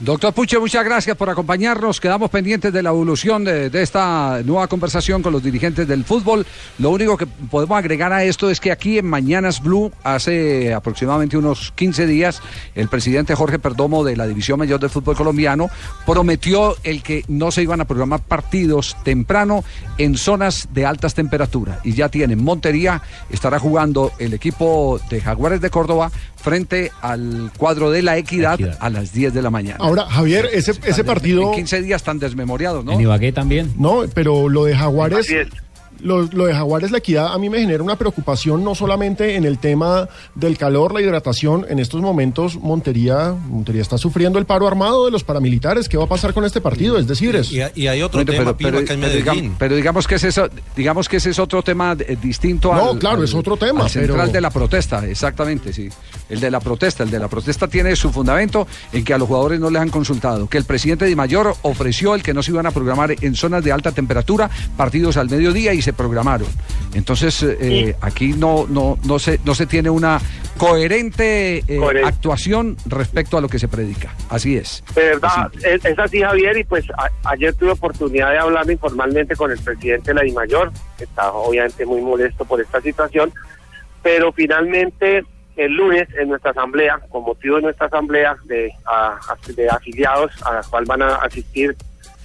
[0.00, 2.00] Doctor Puche, muchas gracias por acompañarnos.
[2.00, 6.46] Quedamos pendientes de la evolución de, de esta nueva conversación con los dirigentes del fútbol.
[6.78, 11.36] Lo único que podemos agregar a esto es que aquí en Mañanas Blue, hace aproximadamente
[11.36, 12.40] unos 15 días,
[12.74, 15.68] el presidente Jorge Perdomo de la División Mayor del Fútbol Colombiano
[16.06, 19.64] prometió el que no se iban a programar partidos temprano
[19.98, 21.78] en zonas de altas temperaturas.
[21.84, 27.90] Y ya tienen Montería, estará jugando el equipo de Jaguares de Córdoba frente al cuadro
[27.90, 29.89] de la Equidad, a las 10 de la mañana.
[29.90, 31.48] Ahora, Javier, ese, ese partido...
[31.48, 33.00] En 15 días tan desmemoriados, ¿no?
[33.00, 33.72] Ibagué también.
[33.76, 35.28] No, pero lo de Jaguares...
[36.02, 39.44] Lo, lo de Jaguares La Equidad a mí me genera una preocupación no solamente en
[39.44, 41.66] el tema del calor, la hidratación.
[41.68, 45.88] En estos momentos Montería, Montería está sufriendo el paro armado de los paramilitares.
[45.88, 46.98] ¿Qué va a pasar con este partido?
[46.98, 47.52] Es decir, es...
[47.52, 50.14] Y, y hay otro Bueno, tema, pero, pero- acá en pero digamos, pero digamos que
[50.16, 50.40] ese es,
[50.76, 53.84] digamos que ese es otro tema eh, distinto No, al, claro, al- es otro tema,
[53.84, 55.88] al central pero- de la protesta, exactamente, sí.
[56.28, 59.26] El de la protesta, el de la protesta tiene su fundamento en que a los
[59.28, 62.52] jugadores no les han consultado, que el presidente Di Mayor ofreció el que no se
[62.52, 66.48] iban a programar en zonas de alta temperatura partidos al mediodía y se programaron.
[66.94, 70.20] Entonces, eh, aquí no, no, no, se, no se tiene una
[70.56, 72.08] coherente eh, Coherente.
[72.08, 74.14] actuación respecto a lo que se predica.
[74.28, 74.82] Así es.
[74.94, 79.36] De verdad, es, es así Javier y pues a- ayer tuve oportunidad de hablar informalmente
[79.36, 83.32] con el presidente de la DIMAYOR, que está obviamente muy molesto por esta situación,
[84.02, 85.24] pero finalmente
[85.56, 89.18] el lunes en nuestra asamblea, con motivo de nuestra asamblea de, a-
[89.54, 91.76] de afiliados a la cual van a asistir,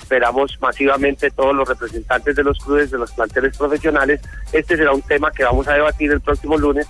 [0.06, 4.22] esperamos masivamente todos los representantes de los clubes, de los planteles profesionales,
[4.54, 6.88] este será un tema que vamos a debatir el próximo lunes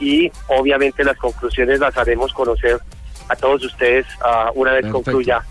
[0.00, 2.78] y obviamente las conclusiones las haremos conocer
[3.28, 5.04] a todos ustedes ah, una vez Perfecto.
[5.04, 5.44] concluya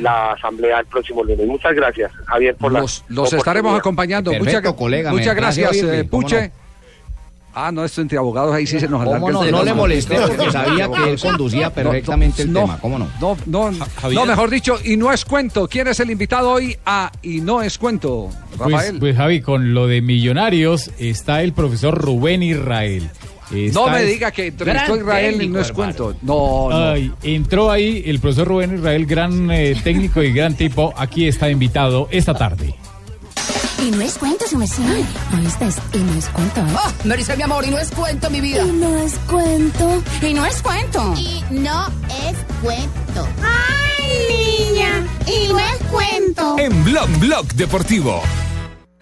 [0.00, 1.44] la asamblea el próximo lunes.
[1.44, 4.30] Muchas gracias, Javier, por la Los, los estaremos acompañando.
[4.30, 6.48] Perfecto, muchas colega, muchas gracias, eh, ¿cómo Puche.
[6.48, 6.59] no?
[7.54, 9.58] Ah, no, esto entre abogados ahí sí se nos alarga ¿Cómo el no?
[9.58, 13.08] No le molesté porque sabía que él conducía perfectamente el tema, ¿cómo no?
[13.20, 15.66] No, no, no, mejor dicho, y no es cuento.
[15.66, 18.30] ¿Quién es el invitado hoy a Y no es cuento?
[18.56, 18.98] Pues, Rafael.
[18.98, 23.10] pues, Javi, con lo de Millonarios está el profesor Rubén Israel.
[23.72, 26.14] no me diga que entrevistó a Israel y no es cuento.
[26.22, 26.90] No, no.
[26.92, 30.94] Ay, entró ahí el profesor Rubén Israel, gran eh, técnico y gran tipo.
[30.96, 32.74] Aquí está invitado esta tarde.
[33.82, 34.86] Y no es cuento, su mesía.
[35.36, 35.68] ¿Oíste?
[35.94, 36.74] Y no es cuento, ¿eh?
[36.74, 38.62] Oh, Maricel, mi amor, y no es cuento, mi vida.
[38.62, 40.02] Y no es cuento.
[40.20, 41.14] Y no es cuento.
[41.16, 41.86] Y no
[42.28, 43.28] es cuento.
[43.42, 45.06] ¡Ay, niña!
[45.26, 46.56] Y no es cuento.
[46.58, 48.22] En Blog Blog Deportivo.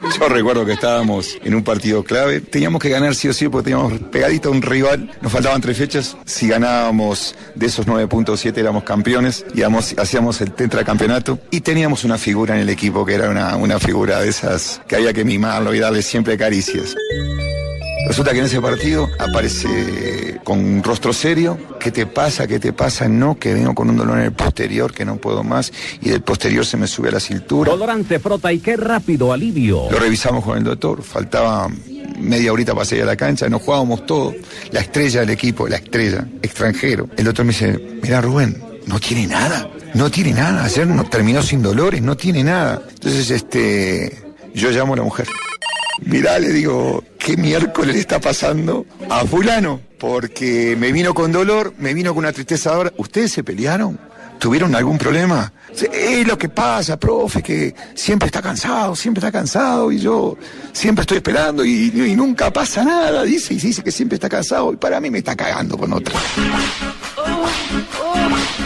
[0.18, 2.40] Yo recuerdo que estábamos en un partido clave.
[2.40, 5.10] Teníamos que ganar sí o sí porque teníamos pegadito a un rival.
[5.20, 6.16] Nos faltaban tres fechas.
[6.24, 9.44] Si ganábamos de esos 9.7 éramos campeones.
[9.54, 11.38] Íbamos, hacíamos el tetracampeonato.
[11.50, 14.96] Y teníamos una figura en el equipo que era una, una figura de esas que
[14.96, 16.94] había que mimarlo y darle siempre caricias.
[18.08, 21.58] Resulta que en ese partido aparece con un rostro serio.
[21.78, 22.46] ¿Qué te pasa?
[22.46, 23.06] ¿Qué te pasa?
[23.06, 26.22] No, que vengo con un dolor en el posterior que no puedo más y del
[26.22, 27.70] posterior se me sube a la cintura.
[27.70, 29.90] Colorante frota y qué rápido alivio.
[29.90, 31.68] Lo revisamos con el doctor, faltaba
[32.18, 34.34] media horita para salir a la cancha, nos jugábamos todo.
[34.72, 37.10] La estrella del equipo, la estrella, extranjero.
[37.14, 40.64] El doctor me dice, mira Rubén, no tiene nada, no tiene nada.
[40.64, 42.82] Ayer no, terminó sin dolores, no tiene nada.
[42.88, 44.18] Entonces, este,
[44.54, 45.28] yo llamo a la mujer.
[46.04, 49.80] Mirá, le digo, ¿qué miércoles le está pasando a fulano?
[49.98, 52.92] Porque me vino con dolor, me vino con una tristeza ahora.
[52.96, 53.98] ¿Ustedes se pelearon?
[54.38, 55.52] ¿Tuvieron algún problema?
[55.92, 60.36] Es lo que pasa, profe, que siempre está cansado, siempre está cansado y yo
[60.72, 63.24] siempre estoy esperando y, y nunca pasa nada.
[63.24, 66.14] Dice y dice que siempre está cansado y para mí me está cagando con otra.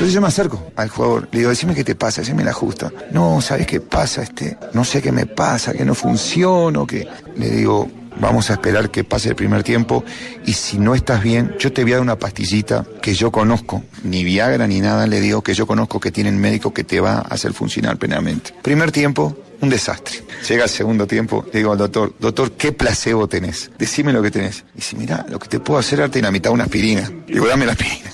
[0.03, 2.93] Entonces yo me acerco al jugador, le digo, decime qué te pasa, decime la justa.
[3.13, 4.25] No, ¿sabes qué pasa?
[4.25, 7.07] Este, no sé qué me pasa, que no funciono, que...
[7.37, 7.89] Le digo,
[8.21, 10.03] vamos a esperar que pase el primer tiempo
[10.45, 13.85] y si no estás bien, yo te voy a dar una pastillita que yo conozco,
[14.03, 17.19] ni Viagra ni nada, le digo que yo conozco que tienen médico que te va
[17.19, 18.53] a hacer funcionar plenamente.
[18.61, 20.25] Primer tiempo, un desastre.
[20.49, 23.71] Llega el segundo tiempo, le digo al doctor, doctor, ¿qué placebo tenés?
[23.79, 24.65] Decime lo que tenés.
[24.75, 27.09] Y dice, mira, lo que te puedo hacer es darte la mitad una aspirina.
[27.29, 28.11] Digo, dame la aspirina.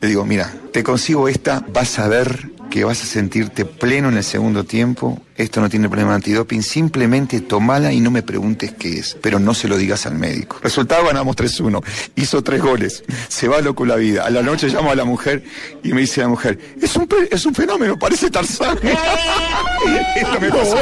[0.00, 4.16] Le digo, mira, te consigo esta, vas a ver que vas a sentirte pleno en
[4.16, 5.20] el segundo tiempo.
[5.40, 9.38] Esto no tiene problema de antidoping, simplemente tomala y no me preguntes qué es, pero
[9.38, 10.58] no se lo digas al médico.
[10.62, 11.82] Resultado, ganamos 3-1.
[12.14, 13.02] Hizo tres goles.
[13.28, 14.26] Se va loco la vida.
[14.26, 15.42] A la noche llamo a la mujer
[15.82, 18.78] y me dice la mujer, es un, es un fenómeno, parece Tarzán.
[20.16, 20.76] Esto me pasó.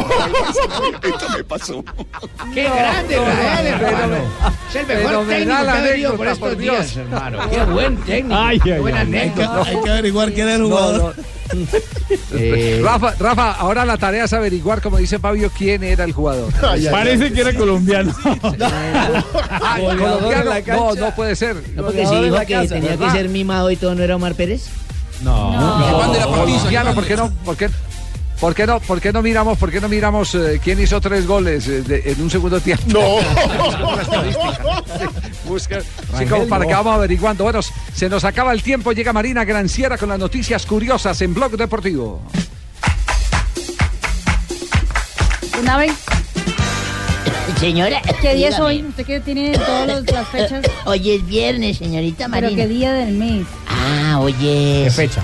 [1.04, 1.84] Esto me pasó.
[2.52, 4.16] ¡Qué grande, Israel, hermano!
[4.68, 6.76] Es el mejor técnico que ha venido por estos por Dios.
[6.76, 7.38] días, hermano.
[7.48, 8.40] ¡Qué buen técnico!
[8.40, 9.62] Ay, ¡Qué ay, buena anécdota!
[9.62, 11.14] Hay que averiguar quién es el jugador.
[12.32, 16.52] Eh, Rafa, Rafa, ahora la tarea es averiguar, como dice Fabio, quién era el jugador.
[16.90, 18.14] Parece que era colombiano.
[19.50, 19.78] Ah,
[20.66, 21.56] no, no puede ser.
[21.74, 24.66] No, porque si dijo que tenía que ser mimado y todo, ¿no era Omar Pérez?
[25.22, 25.52] No.
[25.52, 27.30] No, colombiano, ¿por qué no?
[27.44, 27.68] ¿Por qué?
[28.40, 28.78] ¿Por qué no?
[28.78, 29.58] ¿Por qué no miramos?
[29.58, 32.84] ¿Por qué no miramos eh, quién hizo tres goles eh, de- en un segundo tiempo?
[32.86, 33.00] No.
[35.44, 37.42] Busca, sí, como para que vamos averiguando.
[37.42, 37.58] Bueno,
[37.94, 38.92] se nos acaba el tiempo.
[38.92, 42.22] Llega Marina Granciera con las noticias curiosas en Blog Deportivo.
[45.60, 45.92] Una vez,
[47.60, 48.00] Señora.
[48.20, 48.84] ¿qué día es hoy?
[48.88, 50.62] Usted que tiene todas las fechas.
[50.84, 52.62] Hoy es viernes, señorita Pero Marina.
[52.62, 53.46] qué día del mes.
[53.66, 54.82] Ah, oye.
[54.84, 55.22] ¿Qué fecha?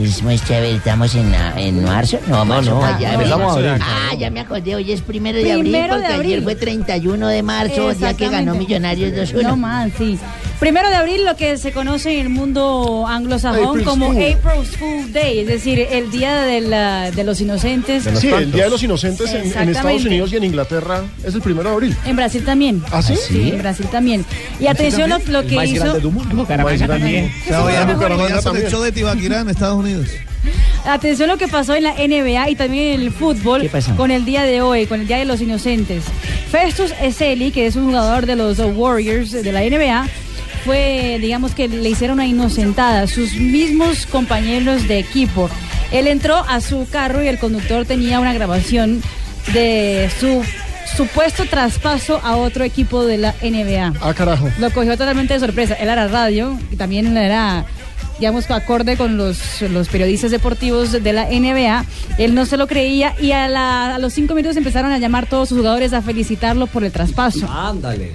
[0.00, 2.18] Es muy chévere, estamos en, ah, en marzo.
[2.26, 3.32] No, marzo, no, ah, ya, abril.
[3.32, 3.68] abril.
[3.82, 6.42] Ah, ya me acordé, hoy es primero de abril Primero de porque ayer abril.
[6.44, 8.54] fue 31 de marzo, día que ganó.
[8.54, 9.42] Millonarios 2-1.
[9.42, 10.18] No más, sí.
[10.62, 14.22] Primero de abril, lo que se conoce en el mundo anglosajón April's como Fool.
[14.22, 18.04] April's Fool Day, es decir, el día de, la- de los inocentes.
[18.20, 20.04] Sí, el Día de los Inocentes en, en Estados.
[20.04, 21.96] Unidos y en Inglaterra es el primero de abril.
[22.06, 22.80] En Brasil también.
[22.92, 23.14] ¿Ah, sí?
[23.32, 24.24] En Brasil también.
[24.60, 25.94] Y atención lo, lo que hizo.
[28.82, 30.06] De Tibaquirá en Estados Unidos.
[30.84, 34.42] Atención lo que pasó en la NBA y también en el fútbol con el día
[34.42, 36.04] de hoy, con el Día de los Inocentes.
[36.50, 40.06] Festus Ezeli, que es un jugador de los Warriors de la NBA,
[40.64, 45.48] fue, digamos que le hicieron una inocentada, sus mismos compañeros de equipo.
[45.92, 49.02] Él entró a su carro y el conductor tenía una grabación
[49.52, 50.42] de su
[50.96, 53.92] supuesto traspaso a otro equipo de la NBA.
[54.00, 54.48] Ah, carajo.
[54.58, 55.74] Lo cogió totalmente de sorpresa.
[55.74, 57.64] Él era radio y también era,
[58.18, 61.84] digamos, acorde con los, los periodistas deportivos de la NBA.
[62.18, 65.26] Él no se lo creía y a, la- a los cinco minutos empezaron a llamar
[65.26, 67.46] todos sus jugadores a felicitarlo por el traspaso.
[67.50, 68.12] Ándale.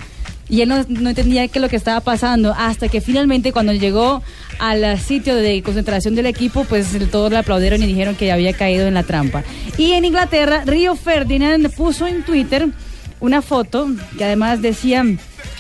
[0.50, 4.22] Y él no, entendía qué lo que estaba pasando hasta que finalmente cuando llegó
[4.60, 8.88] al sitio de concentración del equipo, pues todos le aplaudieron y dijeron que había caído
[8.88, 9.43] en la trampa.
[9.78, 12.68] Y en Inglaterra, Río Ferdinand puso en Twitter
[13.20, 15.04] una foto que además decía,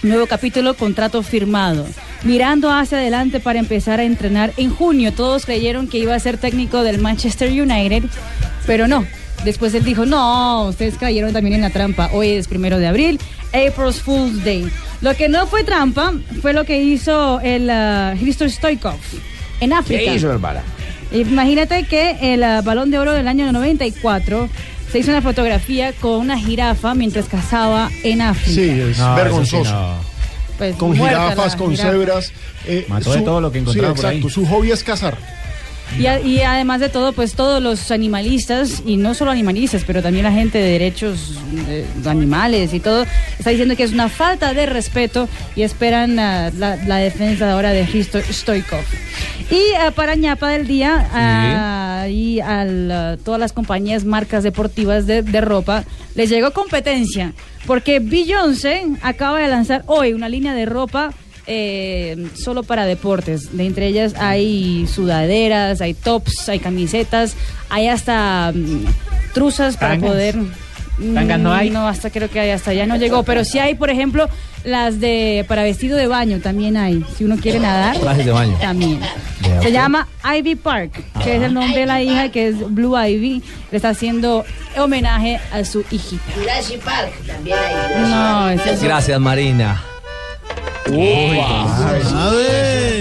[0.03, 1.85] Nuevo capítulo, contrato firmado.
[2.23, 5.11] Mirando hacia adelante para empezar a entrenar en junio.
[5.11, 8.03] Todos creyeron que iba a ser técnico del Manchester United,
[8.65, 9.05] pero no.
[9.45, 12.09] Después él dijo, no, ustedes cayeron también en la trampa.
[12.13, 13.19] Hoy es primero de abril,
[13.49, 14.69] April's Fool's Day.
[15.01, 18.95] Lo que no fue trampa fue lo que hizo el uh, Hristo Stoikov
[19.61, 20.01] en África.
[20.03, 20.63] ¿Qué hizo, hermana?
[21.11, 24.49] Imagínate que el ah, balón de oro del año 94
[24.91, 28.51] se hizo una fotografía con una jirafa mientras cazaba en África.
[28.51, 29.63] Sí, es No, vergonzoso.
[29.63, 30.17] sí, no.
[30.57, 31.91] Pues, Con jirafas, con jirafa.
[31.91, 32.31] cebras.
[32.65, 34.29] eh, Mató de todo lo que encontraba sí, por ahí.
[34.29, 35.15] Su hobby es cazar.
[35.99, 40.01] Y, a- y además de todo, pues todos los animalistas, y no solo animalistas, pero
[40.03, 41.33] también la gente de derechos
[41.65, 43.05] de, de animales y todo,
[43.39, 47.71] está diciendo que es una falta de respeto y esperan ah, la, la defensa ahora
[47.71, 48.83] de Hristo Stoikov.
[49.49, 55.21] Y ah, para ñapa del día, ah, y a todas las compañías, marcas deportivas de,
[55.23, 55.83] de ropa,
[56.15, 57.33] les llegó competencia,
[57.65, 61.11] porque Beyoncé acaba de lanzar hoy una línea de ropa
[61.47, 63.55] eh, solo para deportes.
[63.55, 67.35] De entre ellas hay sudaderas, hay tops, hay camisetas,
[67.69, 68.85] hay hasta mm,
[69.33, 70.09] truzas para Tangas.
[70.09, 70.35] poder.
[71.13, 71.69] Tangas no Mm, hay.
[71.69, 73.21] No, hasta creo que hay, hasta ya no llegó.
[73.23, 74.27] Pero sí hay, por ejemplo,
[74.63, 77.05] las de para vestido de baño también hay.
[77.15, 77.97] Si uno quiere nadar.
[77.99, 78.57] Trajes de baño.
[78.59, 78.99] También.
[79.61, 80.07] Se llama
[80.37, 80.91] Ivy Park,
[81.23, 83.43] que es el nombre de la hija, que es Blue Ivy.
[83.71, 84.43] Le está haciendo
[84.75, 86.23] homenaje a su hijita.
[86.35, 88.01] Jurassic Park también hay.
[88.09, 89.81] No, es Gracias, Marina.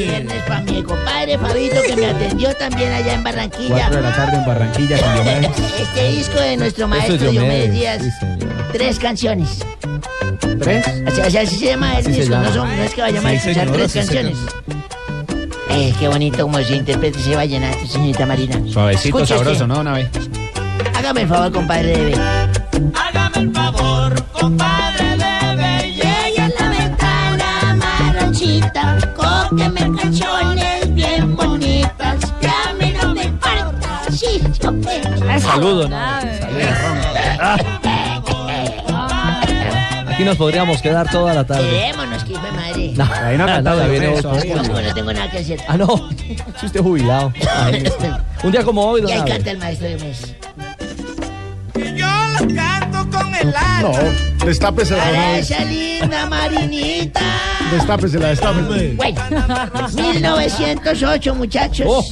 [0.07, 3.69] Viernes para mi compadre Fabito que me atendió también allá en Barranquilla.
[3.77, 5.51] Cuatro de la tarde en Barranquilla con Diomedes.
[5.81, 8.03] Este disco de nuestro Eso maestro es Diomedes Diomedes, Díaz.
[8.21, 9.65] sí, tres canciones.
[10.61, 10.87] ¿Tres?
[11.07, 13.37] Así, así- así se llama el disco, no, son- no es que vayamos a Sí,
[13.37, 14.39] escuchar señora, tres sí, canciones.
[15.71, 18.59] Eh, qué bonito como se interpreta ese vallenato, señorita Marina.
[18.73, 19.67] Suavecito, Escuche sabroso, usted.
[19.67, 19.81] ¿no?
[19.81, 20.09] Una vez.
[20.95, 22.15] Hágame el favor, compadre.
[22.95, 25.06] Hágame el favor, compadre
[29.57, 35.97] cóqueme canciones bien bonitas, que a mí no me importa si yo Saludo, ¿no?
[40.09, 41.69] Aquí nos podríamos quedar toda la tarde.
[41.69, 42.93] Quedémonos, que hijo de madre.
[42.97, 44.33] No, Ahí no ha cantado ya viene otro.
[44.33, 45.61] no tengo nada que hacer.
[45.69, 46.09] Ah, no.
[46.59, 47.33] Si usted jubilado.
[47.55, 47.85] Ay,
[48.43, 49.31] Un día como hoy, Y don ahí Abe.
[49.31, 50.35] canta el maestro de mes.
[51.95, 52.47] Yo lo
[53.55, 53.93] alma.
[54.39, 55.39] No, destápesela.
[55.39, 57.21] esa linda marinita.
[57.73, 58.95] Destápesela, destápesela.
[58.95, 59.21] Bueno,
[59.95, 61.87] 1908, muchachos.
[61.89, 62.05] Oh.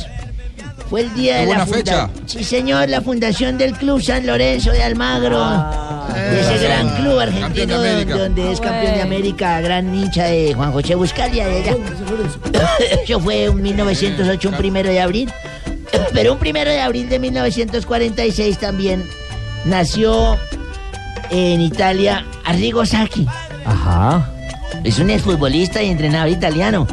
[0.91, 2.11] Fue el día Qué de la fecha.
[2.27, 5.43] Sí, señor, la fundación del Club San Lorenzo de Almagro.
[6.15, 10.73] de ese gran club argentino de donde es campeón de América, gran hincha de Juan
[10.73, 11.77] José Buscalia de allá.
[13.05, 15.33] Eso fue en 1908, un primero de abril.
[16.13, 19.05] Pero un primero de abril de 1946 también
[19.65, 20.39] nació
[21.31, 23.27] en Italia Arrigo Sacchi.
[23.65, 24.31] Ajá.
[24.83, 26.87] Es un exfutbolista y entrenador italiano.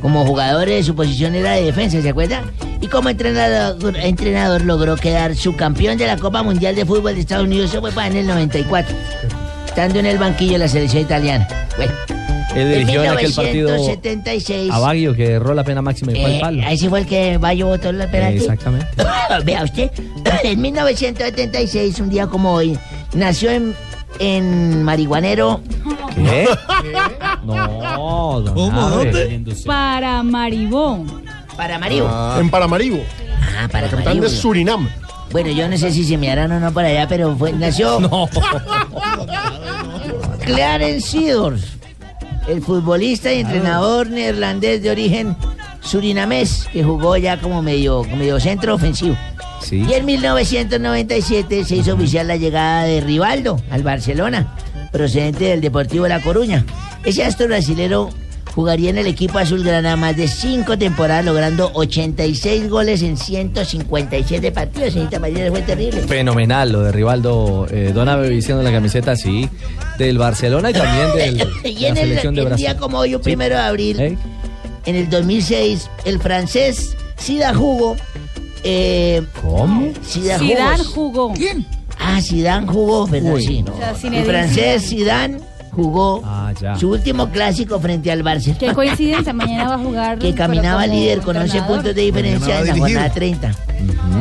[0.00, 2.42] Como jugador de su posición era de defensa, ¿se acuerda?
[2.80, 7.46] Y como entrenador, entrenador logró quedar subcampeón de la Copa Mundial de Fútbol de Estados
[7.46, 7.70] Unidos.
[7.70, 8.94] Eso fue para en el 94.
[9.66, 11.46] Estando en el banquillo de la selección italiana.
[11.76, 11.92] Bueno,
[12.56, 14.72] Él dirigió en aquel partido 1976.
[14.72, 16.62] a Baguio que erró la pena máxima y fue al eh, palo.
[16.68, 18.38] ese fue el que Bayo votó el penalti.
[18.38, 18.86] Exactamente.
[19.44, 19.90] Vea usted,
[20.42, 22.76] en 1976, un día como hoy,
[23.14, 23.74] nació en,
[24.18, 25.60] en Marihuanero.
[26.14, 26.48] ¿Qué?
[27.44, 28.80] No, don ¿Cómo?
[28.80, 29.12] Abe.
[29.12, 29.54] ¿Dónde?
[29.66, 31.04] Para Maribó.
[31.56, 32.08] Para Mario.
[32.40, 33.02] En Paramaribo,
[33.58, 34.22] Ah, para capital Mario.
[34.22, 34.88] de Surinam.
[35.32, 38.00] Bueno, yo no sé si se me harán o no por allá, pero fue, nació
[38.00, 38.28] No.
[40.44, 41.62] Clarence Seedorf,
[42.48, 45.36] el futbolista y entrenador neerlandés de origen
[45.82, 49.16] surinamés, que jugó ya como medio, medio centro ofensivo.
[49.60, 49.84] Sí.
[49.88, 54.54] Y en 1997 se hizo oficial la llegada de Rivaldo al Barcelona,
[54.90, 56.64] procedente del Deportivo La Coruña.
[57.04, 58.10] Ese astro brasilero
[58.54, 64.92] jugaría en el equipo azulgrana más de cinco temporadas, logrando 86 goles en 157 partidos.
[64.92, 66.02] Señorita María, fue terrible.
[66.02, 69.48] Fenomenal lo de Rivaldo eh, Don Abe vistiendo la camiseta, sí,
[69.98, 72.66] del Barcelona y también del, de la en el, selección de el Brasil.
[72.66, 73.24] día como hoy, un Sí.
[73.24, 74.18] primero de abril, ¿Eh?
[74.86, 77.96] En el 2006, el francés Sida Hugo.
[78.64, 79.92] Eh, ¿Cómo?
[80.02, 80.38] Sida
[80.94, 81.34] jugó.
[81.98, 83.34] Ah, Zidane jugó, ¿verdad?
[83.34, 83.62] Uy, sí.
[83.62, 83.72] no.
[83.74, 85.38] O sea, El francés Zidane.
[85.74, 88.58] Jugó Ah, su último clásico frente al Barcelona.
[88.60, 90.18] Qué coincidencia, mañana va a jugar.
[90.18, 91.76] que caminaba líder con 11 entrenador.
[91.76, 93.54] puntos de diferencia en la jornada 30.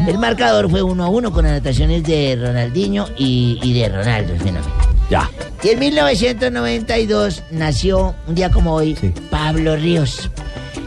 [0.07, 4.39] El marcador fue 1 a 1 con anotaciones de Ronaldinho y, y de Ronaldo, el
[4.39, 4.73] fenómeno.
[5.09, 5.29] Ya.
[5.61, 9.11] Y en 1992 nació, un día como hoy, Sí.
[9.29, 10.29] Pablo Ríos.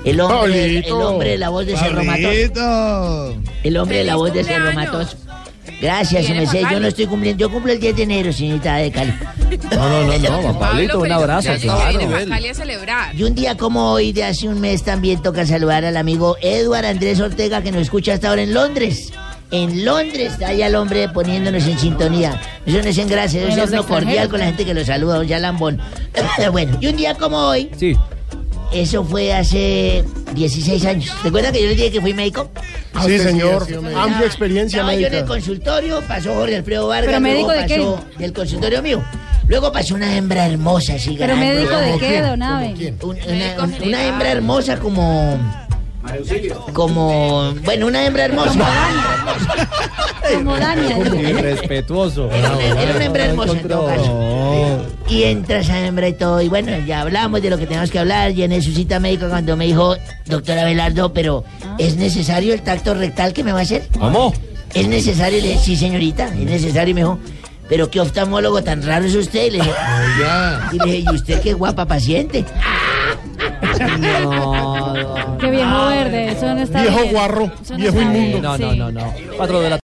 [0.05, 2.35] El hombre, el hombre de la voz de Cerro Matos.
[3.63, 5.17] El hombre de la voz de Cerro Matos.
[5.81, 7.41] Gracias, pa' Yo no estoy cumpliendo.
[7.41, 9.15] Yo cumplo el 10 de enero, señorita de Cali.
[9.71, 11.55] No, no, no, no, Pablito, un abrazo.
[11.55, 11.99] Ya claro.
[11.99, 13.15] viene para Cali a celebrar.
[13.15, 16.85] Y un día como hoy, de hace un mes, también toca saludar al amigo Edward
[16.85, 19.13] Andrés Ortega, que nos escucha hasta ahora en Londres.
[19.51, 22.41] En Londres está allá el hombre poniéndonos en sintonía.
[22.67, 25.29] Eso no es en gracia, eso es cordial con la gente que lo saluda, don
[25.29, 25.81] Lambón.
[26.53, 27.97] bueno, y un día como hoy, Sí.
[28.73, 30.05] Eso fue hace
[30.35, 31.13] 16 años.
[31.23, 32.49] ¿Recuerda que yo le dije que fui médico?
[33.05, 33.67] Sí, señor.
[33.69, 35.27] Estaba- Amplia experiencia Estaba yo en el médica.
[35.29, 37.07] consultorio, pasó Jorge Alfredo Vargas.
[37.07, 37.77] ¿Pero médico luego de qué?
[37.79, 39.05] pasó Del consultorio mío.
[39.47, 41.55] Luego pasó una hembra hermosa, así ¿Pero grande.
[41.55, 42.95] médico de ¿Cómo qué, don Abe?
[43.03, 45.64] Un- una, un- una hembra hermosa como...
[46.73, 47.55] Como...
[47.65, 48.61] Bueno, una hembra hermosa.
[50.35, 51.15] Como Daniel.
[51.15, 52.31] Irrespetuoso.
[52.31, 54.87] Era una hembra hermosa en todo caso.
[55.09, 56.41] Y entra esa hembra y todo.
[56.41, 58.33] Y bueno, ya hablamos de lo que tenemos que hablar.
[58.33, 61.45] Llené su cita médica cuando me dijo, doctora Velardo, pero
[61.79, 63.89] ¿es necesario el tacto rectal que me va a hacer?
[63.99, 64.33] ¿Cómo?
[64.73, 65.41] ¿Es necesario?
[65.41, 66.93] Le dije, sí, señorita, es necesario.
[66.93, 67.19] Y me dijo,
[67.69, 69.47] pero qué oftalmólogo tan raro es usted.
[69.47, 69.73] Y le dije,
[70.73, 72.45] y le dije, ¿y usted qué guapa paciente?
[73.77, 73.85] Qué
[75.55, 77.13] viejo verde, eso no está Viejo bien.
[77.13, 78.49] guarro, Eso no viejo está bien, inmundo.
[78.49, 78.63] No, sí.
[78.63, 79.15] no, no, no.
[79.37, 79.79] Cuatro de la